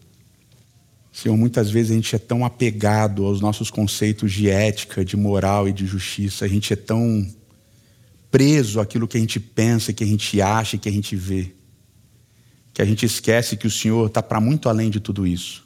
Senhor, 1.12 1.36
muitas 1.36 1.72
vezes 1.72 1.92
a 1.92 1.96
gente 1.96 2.16
é 2.16 2.20
tão 2.20 2.46
apegado 2.46 3.26
aos 3.26 3.42
nossos 3.42 3.72
conceitos 3.72 4.32
de 4.32 4.50
ética, 4.50 5.04
de 5.04 5.18
moral 5.18 5.68
e 5.68 5.74
de 5.74 5.88
justiça, 5.88 6.46
a 6.46 6.48
gente 6.48 6.74
é 6.74 6.76
tão 6.76 7.28
preso 8.30 8.80
àquilo 8.80 9.08
que 9.08 9.18
a 9.18 9.20
gente 9.20 9.40
pensa, 9.40 9.92
que 9.92 10.04
a 10.04 10.08
gente 10.08 10.40
acha, 10.42 10.78
que 10.78 10.88
a 10.88 10.92
gente 10.92 11.16
vê 11.16 11.58
que 12.78 12.82
a 12.84 12.86
gente 12.86 13.08
esquece 13.08 13.58
que 13.58 13.66
o 13.66 13.72
Senhor 13.72 14.06
está 14.06 14.22
para 14.22 14.40
muito 14.40 14.70
além 14.70 14.92
de 14.92 15.00
tudo 15.00 15.26
isso. 15.26 15.66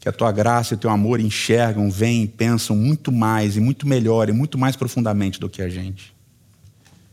Que 0.00 0.08
a 0.08 0.12
tua 0.12 0.32
graça 0.32 0.74
e 0.74 0.76
o 0.76 0.80
teu 0.80 0.90
amor 0.90 1.20
enxergam, 1.20 1.88
veem, 1.88 2.26
pensam 2.26 2.74
muito 2.74 3.12
mais 3.12 3.56
e 3.56 3.60
muito 3.60 3.86
melhor 3.86 4.28
e 4.28 4.32
muito 4.32 4.58
mais 4.58 4.74
profundamente 4.74 5.38
do 5.38 5.48
que 5.48 5.62
a 5.62 5.68
gente. 5.68 6.13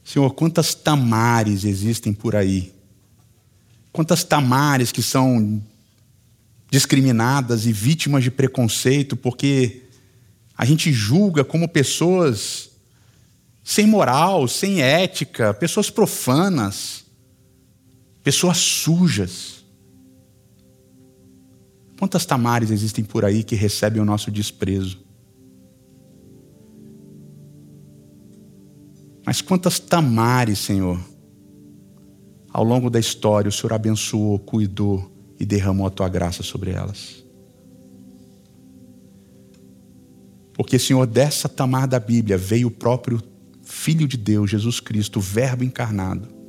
Senhor, 0.03 0.33
quantas 0.33 0.73
tamares 0.73 1.63
existem 1.63 2.13
por 2.13 2.35
aí? 2.35 2.73
Quantas 3.91 4.23
tamares 4.23 4.91
que 4.91 5.01
são 5.01 5.61
discriminadas 6.69 7.65
e 7.65 7.73
vítimas 7.73 8.23
de 8.23 8.31
preconceito 8.31 9.15
porque 9.15 9.83
a 10.57 10.65
gente 10.65 10.91
julga 10.91 11.43
como 11.43 11.67
pessoas 11.67 12.69
sem 13.63 13.85
moral, 13.85 14.47
sem 14.47 14.81
ética, 14.81 15.53
pessoas 15.53 15.89
profanas 15.89 17.01
pessoas 18.23 18.57
sujas. 18.57 19.63
Quantas 21.97 22.25
tamares 22.25 22.71
existem 22.71 23.03
por 23.03 23.23
aí 23.25 23.43
que 23.43 23.55
recebem 23.55 24.01
o 24.01 24.05
nosso 24.05 24.31
desprezo? 24.31 24.99
Mas 29.25 29.41
quantas 29.41 29.79
tamares, 29.79 30.60
Senhor, 30.60 30.99
ao 32.51 32.63
longo 32.63 32.89
da 32.89 32.99
história 32.99 33.49
o 33.49 33.51
Senhor 33.51 33.73
abençoou, 33.73 34.38
cuidou 34.39 35.12
e 35.39 35.45
derramou 35.45 35.88
a 35.88 35.89
tua 35.91 36.10
graça 36.10 36.43
sobre 36.43 36.71
elas? 36.71 37.23
Porque, 40.53 40.77
Senhor, 40.77 41.07
dessa 41.07 41.47
tamar 41.47 41.88
da 41.88 41.99
Bíblia 41.99 42.38
veio 42.38 42.67
o 42.67 42.71
próprio 42.71 43.21
Filho 43.63 44.07
de 44.07 44.17
Deus, 44.17 44.51
Jesus 44.51 44.79
Cristo, 44.79 45.19
o 45.19 45.21
Verbo 45.21 45.63
encarnado 45.63 46.41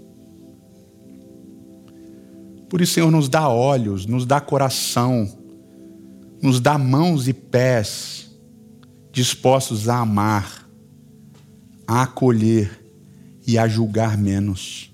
por 2.72 2.80
isso, 2.80 2.94
Senhor, 2.94 3.11
nos 3.11 3.28
dá 3.28 3.50
olhos, 3.50 4.06
nos 4.06 4.24
dá 4.24 4.40
coração, 4.40 5.30
nos 6.40 6.58
dá 6.58 6.78
mãos 6.78 7.28
e 7.28 7.35
pés 7.35 8.35
dispostos 9.12 9.90
a 9.90 9.98
amar, 9.98 10.62
a 11.87 12.03
acolher 12.03 12.85
e 13.47 13.59
a 13.59 13.66
julgar 13.68 14.16
menos. 14.16 14.92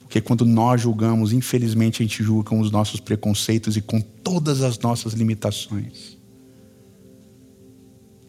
Porque 0.00 0.20
quando 0.20 0.44
nós 0.44 0.80
julgamos, 0.80 1.32
infelizmente 1.32 2.02
a 2.02 2.04
gente 2.04 2.22
julga 2.22 2.50
com 2.50 2.60
os 2.60 2.70
nossos 2.70 3.00
preconceitos 3.00 3.76
e 3.76 3.80
com 3.80 4.00
todas 4.00 4.62
as 4.62 4.78
nossas 4.78 5.12
limitações. 5.14 6.18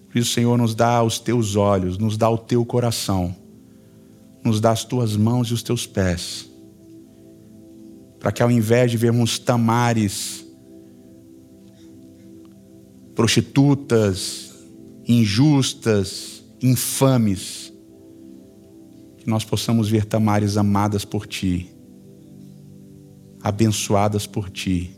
Por 0.10 0.20
isso, 0.20 0.32
Senhor, 0.32 0.58
nos 0.58 0.76
dá 0.76 1.04
os 1.04 1.20
teus 1.20 1.56
olhos, 1.56 1.98
nos 1.98 2.18
dá 2.18 2.30
o 2.30 2.38
teu 2.38 2.64
coração, 2.66 3.36
nos 4.44 4.62
dá 4.62 4.72
as 4.72 4.86
tuas 4.86 5.16
mãos 5.18 5.48
e 5.48 5.54
os 5.54 5.64
teus 5.64 5.88
pés 5.88 6.54
para 8.24 8.32
que 8.32 8.42
ao 8.42 8.50
invés 8.50 8.90
de 8.90 8.96
vermos 8.96 9.38
tamares, 9.38 10.46
prostitutas, 13.14 14.50
injustas, 15.06 16.33
infames, 16.64 17.74
que 19.18 19.30
nós 19.30 19.44
possamos 19.44 19.90
ver 19.90 20.06
tamares 20.06 20.56
amadas 20.56 21.04
por 21.04 21.28
Ti, 21.28 21.70
abençoadas 23.42 24.26
por 24.26 24.50
Ti 24.50 24.98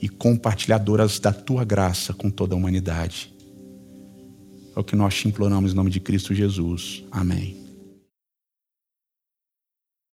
e 0.00 0.08
compartilhadoras 0.08 1.18
da 1.18 1.32
Tua 1.32 1.64
graça 1.64 2.14
com 2.14 2.30
toda 2.30 2.54
a 2.54 2.56
humanidade. 2.56 3.34
É 4.74 4.80
o 4.80 4.84
que 4.84 4.96
nós 4.96 5.14
te 5.14 5.28
imploramos 5.28 5.72
em 5.72 5.76
nome 5.76 5.90
de 5.90 6.00
Cristo 6.00 6.32
Jesus. 6.32 7.04
Amém. 7.10 7.61